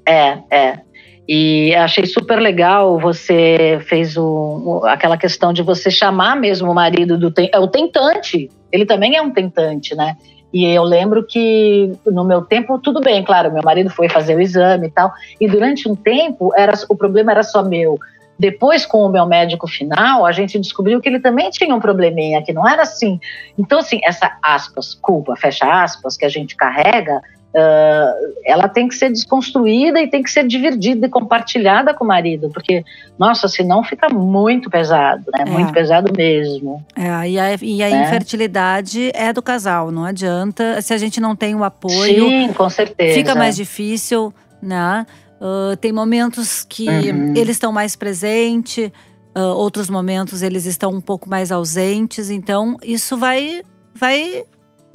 É, 0.06 0.38
é. 0.50 0.80
E 1.26 1.74
achei 1.74 2.04
super 2.04 2.38
legal, 2.38 2.98
você 2.98 3.78
fez 3.86 4.16
o, 4.16 4.82
aquela 4.84 5.16
questão 5.16 5.52
de 5.52 5.62
você 5.62 5.90
chamar 5.90 6.36
mesmo 6.36 6.70
o 6.70 6.74
marido 6.74 7.18
do 7.18 7.32
é 7.50 7.58
o 7.58 7.66
tentante. 7.66 8.50
Ele 8.70 8.84
também 8.84 9.16
é 9.16 9.22
um 9.22 9.30
tentante, 9.30 9.94
né? 9.94 10.16
E 10.52 10.66
eu 10.66 10.84
lembro 10.84 11.26
que 11.26 11.92
no 12.06 12.24
meu 12.24 12.42
tempo, 12.42 12.78
tudo 12.78 13.00
bem, 13.00 13.24
claro, 13.24 13.52
meu 13.52 13.62
marido 13.64 13.90
foi 13.90 14.08
fazer 14.08 14.36
o 14.36 14.40
exame 14.40 14.86
e 14.86 14.90
tal. 14.90 15.12
E 15.40 15.48
durante 15.48 15.88
um 15.88 15.96
tempo, 15.96 16.52
era, 16.56 16.72
o 16.88 16.94
problema 16.94 17.32
era 17.32 17.42
só 17.42 17.64
meu. 17.64 17.98
Depois, 18.38 18.84
com 18.84 18.98
o 18.98 19.08
meu 19.08 19.26
médico 19.26 19.66
final, 19.66 20.26
a 20.26 20.30
gente 20.32 20.58
descobriu 20.58 21.00
que 21.00 21.08
ele 21.08 21.20
também 21.20 21.50
tinha 21.50 21.74
um 21.74 21.80
probleminha, 21.80 22.42
que 22.42 22.52
não 22.52 22.68
era 22.68 22.82
assim. 22.82 23.18
Então, 23.58 23.78
assim, 23.78 24.00
essa 24.04 24.36
aspas, 24.42 24.94
culpa, 24.94 25.34
fecha 25.36 25.66
aspas, 25.82 26.16
que 26.16 26.24
a 26.24 26.28
gente 26.28 26.54
carrega, 26.54 27.20
ah, 27.56 28.14
ela 28.44 28.68
tem 28.68 28.88
que 28.88 28.94
ser 28.94 29.10
desconstruída 29.10 30.00
e 30.00 30.08
tem 30.08 30.22
que 30.22 30.30
ser 30.30 30.46
dividida 30.46 31.06
e 31.06 31.10
compartilhada 31.10 31.94
com 31.94 32.04
o 32.04 32.08
marido, 32.08 32.50
porque, 32.52 32.84
nossa, 33.18 33.46
senão 33.48 33.82
fica 33.84 34.08
muito 34.08 34.68
pesado, 34.68 35.24
né? 35.32 35.44
É. 35.46 35.50
Muito 35.50 35.72
pesado 35.72 36.12
mesmo. 36.16 36.84
É, 36.96 37.28
e 37.30 37.38
a, 37.38 37.54
e 37.62 37.82
a 37.82 37.88
É. 37.90 38.02
infertilidade 38.02 39.10
é 39.14 39.32
do 39.32 39.40
casal, 39.42 39.90
não 39.90 40.04
adianta. 40.04 40.80
Se 40.82 40.92
a 40.92 40.98
gente 40.98 41.20
não 41.20 41.36
tem 41.36 41.54
o 41.54 41.62
apoio, 41.64 42.28
Sim, 42.28 42.52
com 42.52 42.68
certeza. 42.68 43.14
fica 43.14 43.34
mais 43.34 43.54
difícil, 43.56 44.32
né? 44.60 45.06
Ah, 45.40 45.76
tem 45.80 45.92
momentos 45.92 46.64
que 46.68 46.88
Uhum. 46.88 47.34
eles 47.36 47.50
estão 47.56 47.70
mais 47.72 47.94
presentes, 47.94 48.90
ah, 49.34 49.40
outros 49.54 49.88
momentos 49.90 50.42
eles 50.42 50.64
estão 50.66 50.90
um 50.90 51.00
pouco 51.00 51.28
mais 51.28 51.52
ausentes. 51.52 52.30
Então, 52.30 52.76
isso 52.82 53.16
vai. 53.16 53.62
vai 53.94 54.44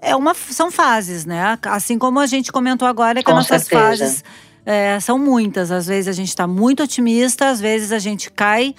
é 0.01 0.15
uma, 0.15 0.33
são 0.33 0.71
fases, 0.71 1.25
né? 1.25 1.57
Assim 1.63 1.97
como 1.97 2.19
a 2.19 2.25
gente 2.25 2.51
comentou 2.51 2.87
agora, 2.87 3.19
que 3.19 3.25
Com 3.25 3.31
as 3.31 3.49
nossas 3.49 3.63
certeza. 3.63 4.05
fases 4.05 4.23
é, 4.65 4.99
são 4.99 5.17
muitas. 5.17 5.71
Às 5.71 5.87
vezes 5.87 6.07
a 6.07 6.13
gente 6.13 6.29
está 6.29 6.47
muito 6.47 6.83
otimista, 6.83 7.49
às 7.49 7.59
vezes 7.59 7.91
a 7.91 7.99
gente 7.99 8.29
cai 8.31 8.75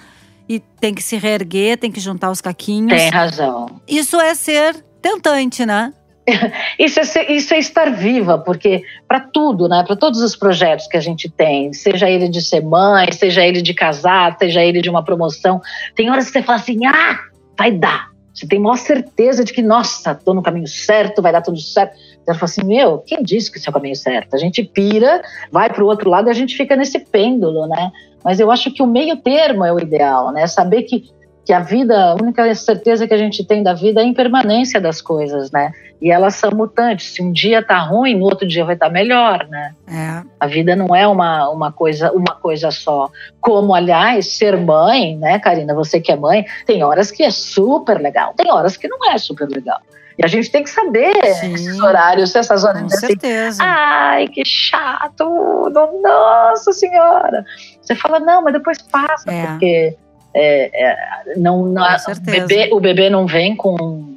e 0.47 0.59
tem 0.59 0.93
que 0.93 1.01
se 1.01 1.17
reerguer, 1.17 1.77
tem 1.77 1.91
que 1.91 1.99
juntar 1.99 2.31
os 2.31 2.41
caquinhos. 2.41 2.91
Tem 2.91 3.09
razão. 3.09 3.81
Isso 3.87 4.19
é 4.19 4.33
ser 4.35 4.83
tentante, 5.01 5.65
né? 5.65 5.93
Isso 6.77 6.99
é, 6.99 7.33
isso 7.33 7.53
é 7.53 7.57
estar 7.57 7.89
viva, 7.91 8.37
porque 8.37 8.83
para 9.07 9.19
tudo, 9.19 9.67
né? 9.67 9.83
Para 9.85 9.95
todos 9.95 10.21
os 10.21 10.35
projetos 10.35 10.87
que 10.87 10.95
a 10.95 10.99
gente 10.99 11.27
tem, 11.29 11.73
seja 11.73 12.09
ele 12.09 12.29
de 12.29 12.41
ser 12.41 12.61
mãe, 12.63 13.11
seja 13.11 13.43
ele 13.43 13.61
de 13.61 13.73
casar, 13.73 14.37
seja 14.37 14.63
ele 14.63 14.81
de 14.81 14.89
uma 14.89 15.03
promoção, 15.03 15.59
tem 15.95 16.11
horas 16.11 16.27
que 16.27 16.33
você 16.33 16.43
fala 16.43 16.59
assim: 16.59 16.85
ah, 16.85 17.19
vai 17.57 17.71
dar. 17.71 18.10
Você 18.33 18.47
tem 18.47 18.59
maior 18.59 18.77
certeza 18.77 19.43
de 19.43 19.53
que, 19.53 19.61
nossa, 19.61 20.15
tô 20.15 20.33
no 20.33 20.41
caminho 20.41 20.67
certo, 20.67 21.21
vai 21.21 21.31
dar 21.31 21.41
tudo 21.41 21.59
certo. 21.59 21.95
Você 21.97 22.33
fala 22.33 22.43
assim: 22.43 22.63
meu, 22.63 22.99
quem 22.99 23.21
disse 23.21 23.51
que 23.51 23.57
esse 23.57 23.67
é 23.67 23.71
o 23.71 23.73
caminho 23.73 23.95
certo? 23.95 24.33
A 24.33 24.37
gente 24.37 24.63
pira, 24.63 25.21
vai 25.51 25.71
para 25.71 25.83
o 25.83 25.87
outro 25.87 26.09
lado 26.09 26.27
e 26.27 26.31
a 26.31 26.33
gente 26.33 26.55
fica 26.55 26.75
nesse 26.75 26.99
pêndulo, 26.99 27.67
né? 27.67 27.91
Mas 28.23 28.39
eu 28.39 28.51
acho 28.51 28.71
que 28.71 28.81
o 28.81 28.87
meio 28.87 29.17
termo 29.17 29.65
é 29.65 29.73
o 29.73 29.79
ideal, 29.79 30.31
né? 30.31 30.47
Saber 30.47 30.83
que, 30.83 31.09
que 31.45 31.51
a 31.51 31.59
vida, 31.59 32.11
a 32.11 32.15
única 32.15 32.53
certeza 32.53 33.07
que 33.07 33.13
a 33.13 33.17
gente 33.17 33.43
tem 33.43 33.63
da 33.63 33.73
vida 33.73 33.99
é 33.99 34.03
a 34.03 34.07
impermanência 34.07 34.79
das 34.79 35.01
coisas, 35.01 35.51
né? 35.51 35.71
E 36.01 36.11
elas 36.11 36.35
são 36.35 36.51
mutantes. 36.51 37.13
Se 37.13 37.21
um 37.21 37.31
dia 37.31 37.63
tá 37.63 37.79
ruim, 37.79 38.15
no 38.15 38.25
outro 38.25 38.47
dia 38.47 38.63
vai 38.63 38.75
estar 38.75 38.89
melhor, 38.89 39.47
né? 39.47 39.73
É. 39.87 40.23
A 40.39 40.47
vida 40.47 40.75
não 40.75 40.95
é 40.95 41.07
uma, 41.07 41.49
uma, 41.49 41.71
coisa, 41.71 42.11
uma 42.11 42.35
coisa 42.35 42.69
só. 42.71 43.09
Como, 43.39 43.73
aliás, 43.73 44.27
ser 44.33 44.57
mãe, 44.57 45.17
né, 45.17 45.39
Karina? 45.39 45.73
Você 45.73 45.99
que 45.99 46.11
é 46.11 46.15
mãe, 46.15 46.45
tem 46.65 46.83
horas 46.83 47.11
que 47.11 47.23
é 47.23 47.31
super 47.31 47.99
legal, 47.99 48.33
tem 48.35 48.51
horas 48.51 48.77
que 48.77 48.87
não 48.87 49.11
é 49.11 49.17
super 49.17 49.47
legal. 49.47 49.79
E 50.17 50.25
a 50.25 50.27
gente 50.27 50.51
tem 50.51 50.63
que 50.63 50.69
saber 50.69 51.13
Sim. 51.35 51.53
esses 51.53 51.79
horários, 51.79 52.35
essas 52.35 52.63
horas 52.63 52.81
Com 52.81 52.87
assim, 52.87 53.07
certeza. 53.07 53.63
Ai, 53.63 54.27
que 54.27 54.43
chato! 54.45 55.71
Nossa 56.03 56.71
Senhora! 56.73 57.43
Você 57.81 57.95
fala, 57.95 58.19
não, 58.19 58.43
mas 58.43 58.53
depois 58.53 58.77
passa, 58.79 59.31
É. 59.31 59.47
porque 59.47 59.97
é, 60.33 60.83
é, 60.89 61.35
não, 61.37 61.65
não- 61.65 61.83
o, 61.83 62.21
bebê, 62.21 62.69
o 62.73 62.79
bebê 62.79 63.09
não 63.09 63.25
vem 63.25 63.55
com. 63.55 64.15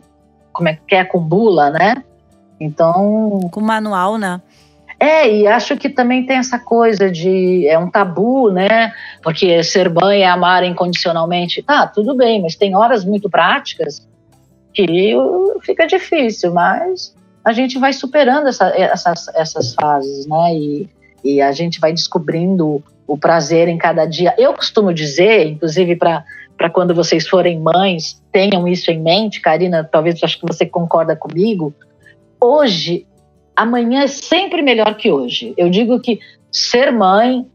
Como 0.52 0.68
é 0.68 0.78
que 0.86 0.94
é? 0.94 1.04
Com 1.04 1.20
bula, 1.20 1.70
né? 1.70 2.04
Então. 2.60 3.40
Com 3.50 3.60
manual, 3.60 4.16
né? 4.18 4.40
É, 5.00 5.28
e 5.28 5.46
acho 5.46 5.76
que 5.76 5.88
também 5.88 6.24
tem 6.24 6.36
essa 6.36 6.58
coisa 6.58 7.10
de. 7.10 7.66
É 7.66 7.78
um 7.78 7.90
tabu, 7.90 8.50
né? 8.50 8.92
Porque 9.22 9.62
ser 9.64 9.90
mãe 9.90 10.22
é 10.22 10.28
amar 10.28 10.62
incondicionalmente. 10.64 11.62
Tá, 11.62 11.86
tudo 11.86 12.14
bem, 12.14 12.40
mas 12.40 12.54
tem 12.54 12.76
horas 12.76 13.04
muito 13.04 13.28
práticas 13.28 14.06
que 14.72 15.14
fica 15.62 15.86
difícil, 15.86 16.52
mas 16.52 17.14
a 17.44 17.52
gente 17.52 17.78
vai 17.78 17.92
superando 17.92 18.48
essa- 18.48 18.72
essas, 18.76 19.28
essas 19.34 19.74
fases, 19.74 20.26
né? 20.26 20.54
E, 20.54 20.88
e 21.24 21.42
a 21.42 21.52
gente 21.52 21.80
vai 21.80 21.92
descobrindo 21.92 22.82
o 23.06 23.18
prazer 23.18 23.68
em 23.68 23.78
cada 23.78 24.06
dia. 24.06 24.34
Eu 24.38 24.52
costumo 24.54 24.92
dizer, 24.92 25.46
inclusive 25.46 25.96
para 25.96 26.70
quando 26.72 26.94
vocês 26.94 27.28
forem 27.28 27.60
mães, 27.60 28.22
tenham 28.32 28.66
isso 28.66 28.90
em 28.90 29.00
mente, 29.00 29.40
Karina, 29.40 29.84
talvez 29.84 30.22
acho 30.22 30.40
que 30.40 30.46
você 30.46 30.64
concorda 30.64 31.14
comigo. 31.14 31.74
Hoje, 32.40 33.06
amanhã 33.54 34.02
é 34.02 34.06
sempre 34.06 34.62
melhor 34.62 34.94
que 34.96 35.10
hoje. 35.10 35.54
Eu 35.56 35.68
digo 35.68 36.00
que 36.00 36.18
ser 36.50 36.90
mãe, 36.90 37.46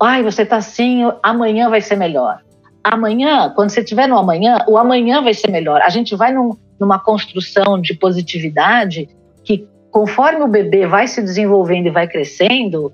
ai, 0.00 0.22
você 0.22 0.44
tá 0.44 0.56
assim, 0.56 1.02
amanhã 1.22 1.68
vai 1.68 1.80
ser 1.80 1.96
melhor. 1.96 2.40
Amanhã, 2.82 3.52
quando 3.54 3.70
você 3.70 3.80
estiver 3.80 4.06
no 4.06 4.16
amanhã, 4.16 4.64
o 4.68 4.78
amanhã 4.78 5.20
vai 5.22 5.34
ser 5.34 5.50
melhor. 5.50 5.82
A 5.82 5.88
gente 5.88 6.14
vai 6.14 6.32
num, 6.32 6.56
numa 6.78 6.98
construção 6.98 7.80
de 7.80 7.94
positividade 7.94 9.08
que, 9.44 9.66
conforme 9.90 10.42
o 10.42 10.48
bebê 10.48 10.86
vai 10.86 11.06
se 11.06 11.20
desenvolvendo 11.20 11.86
e 11.86 11.90
vai 11.90 12.06
crescendo, 12.06 12.92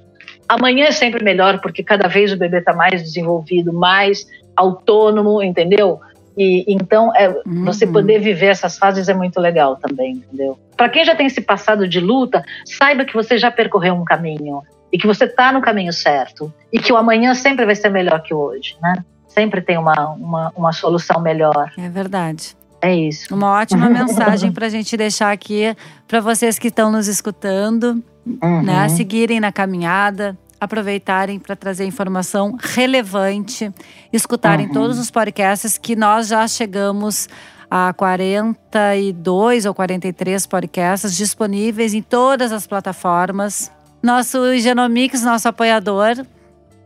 amanhã 0.48 0.86
é 0.86 0.92
sempre 0.92 1.22
melhor, 1.22 1.60
porque 1.60 1.82
cada 1.82 2.08
vez 2.08 2.32
o 2.32 2.36
bebê 2.36 2.58
está 2.58 2.72
mais 2.72 3.02
desenvolvido, 3.02 3.72
mais 3.72 4.26
autônomo, 4.56 5.42
entendeu? 5.42 6.00
E 6.36 6.64
então 6.66 7.14
é, 7.14 7.28
uhum. 7.28 7.64
você 7.64 7.86
poder 7.86 8.18
viver 8.20 8.46
essas 8.46 8.76
fases 8.76 9.08
é 9.08 9.14
muito 9.14 9.40
legal 9.40 9.76
também, 9.76 10.14
entendeu? 10.14 10.58
Para 10.76 10.88
quem 10.88 11.04
já 11.04 11.14
tem 11.14 11.26
esse 11.26 11.40
passado 11.40 11.86
de 11.86 12.00
luta, 12.00 12.44
saiba 12.64 13.04
que 13.04 13.14
você 13.14 13.38
já 13.38 13.50
percorreu 13.50 13.94
um 13.94 14.04
caminho 14.04 14.62
e 14.92 14.98
que 14.98 15.06
você 15.06 15.24
está 15.24 15.52
no 15.52 15.60
caminho 15.60 15.92
certo 15.92 16.52
e 16.72 16.78
que 16.78 16.92
o 16.92 16.96
amanhã 16.96 17.34
sempre 17.34 17.64
vai 17.64 17.74
ser 17.74 17.88
melhor 17.88 18.22
que 18.22 18.34
hoje, 18.34 18.76
né? 18.82 19.04
Sempre 19.28 19.60
tem 19.60 19.78
uma, 19.78 20.10
uma, 20.10 20.52
uma 20.56 20.72
solução 20.72 21.20
melhor. 21.20 21.72
É 21.76 21.88
verdade. 21.88 22.56
É 22.80 22.94
isso. 22.94 23.34
Uma 23.34 23.60
ótima 23.60 23.88
mensagem 23.90 24.52
para 24.52 24.66
a 24.66 24.68
gente 24.68 24.96
deixar 24.96 25.32
aqui 25.32 25.74
para 26.06 26.20
vocês 26.20 26.58
que 26.58 26.68
estão 26.68 26.90
nos 26.90 27.08
escutando, 27.08 28.02
uhum. 28.26 28.62
né? 28.62 28.88
Seguirem 28.88 29.40
na 29.40 29.52
caminhada, 29.52 30.36
aproveitarem 30.60 31.38
para 31.38 31.54
trazer 31.54 31.84
informação 31.84 32.56
relevante, 32.60 33.72
escutarem 34.12 34.66
uhum. 34.66 34.72
todos 34.72 34.98
os 34.98 35.10
podcasts 35.10 35.78
que 35.78 35.94
nós 35.94 36.28
já 36.28 36.46
chegamos 36.48 37.28
a 37.70 37.92
42 37.92 39.66
ou 39.66 39.74
43 39.74 40.46
podcasts 40.46 41.16
disponíveis 41.16 41.94
em 41.94 42.02
todas 42.02 42.52
as 42.52 42.66
plataformas. 42.66 43.70
Nosso 44.02 44.56
Genomix, 44.58 45.22
nosso 45.22 45.48
apoiador, 45.48 46.24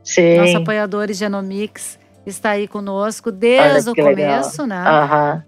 Sim. 0.04 0.38
nosso 0.38 0.56
apoiador 0.56 1.12
Genomix 1.12 1.98
está 2.24 2.50
aí 2.50 2.68
conosco 2.68 3.32
desde 3.32 3.90
o 3.90 3.94
começo, 3.94 4.62
legal. 4.62 4.66
né? 4.66 5.34
Uhum. 5.34 5.42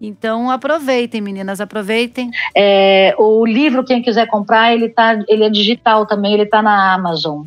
Então 0.00 0.50
aproveitem, 0.50 1.20
meninas, 1.20 1.60
aproveitem. 1.60 2.30
É, 2.54 3.14
o 3.18 3.44
livro, 3.44 3.84
quem 3.84 4.02
quiser 4.02 4.26
comprar, 4.26 4.72
ele 4.72 4.88
tá, 4.88 5.18
ele 5.28 5.44
é 5.44 5.50
digital 5.50 6.06
também, 6.06 6.34
ele 6.34 6.42
está 6.42 6.62
na 6.62 6.94
Amazon. 6.94 7.44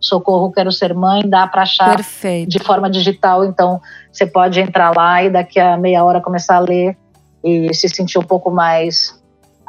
Socorro 0.00 0.50
Quero 0.50 0.72
Ser 0.72 0.92
Mãe, 0.94 1.22
dá 1.24 1.46
para 1.46 1.62
achar 1.62 1.94
Perfeito. 1.94 2.50
de 2.50 2.58
forma 2.58 2.90
digital. 2.90 3.44
Então, 3.44 3.80
você 4.10 4.26
pode 4.26 4.58
entrar 4.58 4.92
lá 4.96 5.22
e 5.22 5.30
daqui 5.30 5.60
a 5.60 5.76
meia 5.76 6.04
hora 6.04 6.20
começar 6.20 6.56
a 6.56 6.60
ler 6.60 6.96
e 7.44 7.72
se 7.72 7.88
sentir 7.88 8.18
um 8.18 8.24
pouco 8.24 8.50
mais 8.50 9.21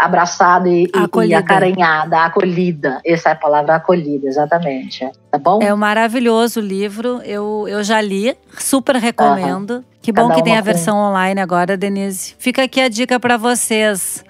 abraçado 0.04 0.68
e, 0.68 0.90
e 1.28 1.34
acarinhada, 1.34 2.20
acolhida. 2.20 3.00
Essa 3.06 3.30
é 3.30 3.32
a 3.32 3.36
palavra 3.36 3.76
acolhida, 3.76 4.28
exatamente. 4.28 5.10
Tá 5.32 5.38
bom? 5.38 5.60
É 5.62 5.74
um 5.74 5.78
maravilhoso 5.78 6.60
livro. 6.60 7.22
Eu, 7.24 7.66
eu 7.68 7.84
já 7.84 8.02
li, 8.02 8.36
super 8.58 8.96
recomendo. 8.96 9.76
Uhum. 9.76 9.84
Que 10.02 10.12
bom 10.12 10.28
Cada 10.28 10.36
que 10.36 10.44
tem 10.44 10.58
a 10.58 10.62
versão 10.62 10.96
com... 10.96 11.10
online 11.10 11.40
agora, 11.40 11.78
Denise. 11.78 12.36
Fica 12.38 12.64
aqui 12.64 12.82
a 12.82 12.90
dica 12.90 13.20
para 13.20 13.38
vocês 13.38 14.24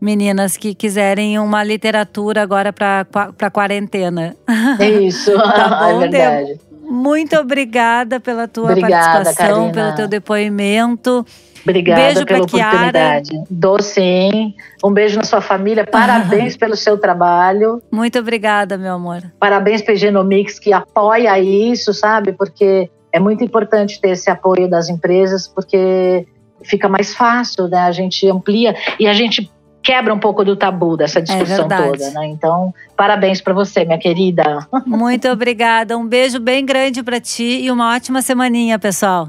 meninas 0.00 0.56
que 0.56 0.74
quiserem 0.74 1.38
uma 1.38 1.64
literatura 1.64 2.42
agora 2.42 2.72
para 2.72 3.50
quarentena. 3.52 4.36
É 4.78 4.88
isso, 4.88 5.34
tá 5.42 5.68
bom, 5.80 6.02
é 6.02 6.08
verdade. 6.08 6.60
Muito 6.88 7.36
obrigada 7.36 8.18
pela 8.18 8.48
tua 8.48 8.70
obrigada, 8.70 9.24
participação, 9.24 9.66
Karina. 9.66 9.72
pelo 9.72 9.96
teu 9.96 10.08
depoimento. 10.08 11.26
Obrigada 11.68 12.00
beijo 12.00 12.24
pela 12.24 12.44
oportunidade. 12.44 13.28
Chiara. 13.28 13.46
Dou 13.50 13.82
sim. 13.82 14.54
Um 14.82 14.90
beijo 14.90 15.18
na 15.18 15.24
sua 15.24 15.42
família. 15.42 15.86
Parabéns 15.86 16.56
pelo 16.56 16.74
seu 16.74 16.96
trabalho. 16.96 17.82
Muito 17.90 18.18
obrigada, 18.18 18.78
meu 18.78 18.94
amor. 18.94 19.22
Parabéns 19.38 19.82
para 19.82 19.94
Genomics 19.94 20.58
que 20.58 20.72
apoia 20.72 21.38
isso, 21.38 21.92
sabe? 21.92 22.32
Porque 22.32 22.90
é 23.12 23.20
muito 23.20 23.44
importante 23.44 24.00
ter 24.00 24.10
esse 24.10 24.30
apoio 24.30 24.68
das 24.68 24.88
empresas, 24.88 25.46
porque 25.46 26.26
fica 26.62 26.88
mais 26.88 27.14
fácil, 27.14 27.68
né? 27.68 27.80
A 27.80 27.92
gente 27.92 28.26
amplia 28.28 28.74
e 28.98 29.06
a 29.06 29.12
gente 29.12 29.50
quebra 29.82 30.12
um 30.12 30.18
pouco 30.18 30.44
do 30.44 30.56
tabu 30.56 30.96
dessa 30.96 31.20
discussão 31.20 31.66
é 31.66 31.68
toda, 31.68 32.10
né? 32.10 32.26
Então, 32.26 32.74
parabéns 32.96 33.40
para 33.40 33.52
você, 33.54 33.84
minha 33.84 33.98
querida. 33.98 34.66
Muito 34.86 35.28
obrigada. 35.28 35.96
Um 35.96 36.06
beijo 36.06 36.40
bem 36.40 36.64
grande 36.64 37.02
para 37.02 37.20
ti 37.20 37.60
e 37.62 37.70
uma 37.70 37.94
ótima 37.94 38.22
semaninha, 38.22 38.78
pessoal. 38.78 39.28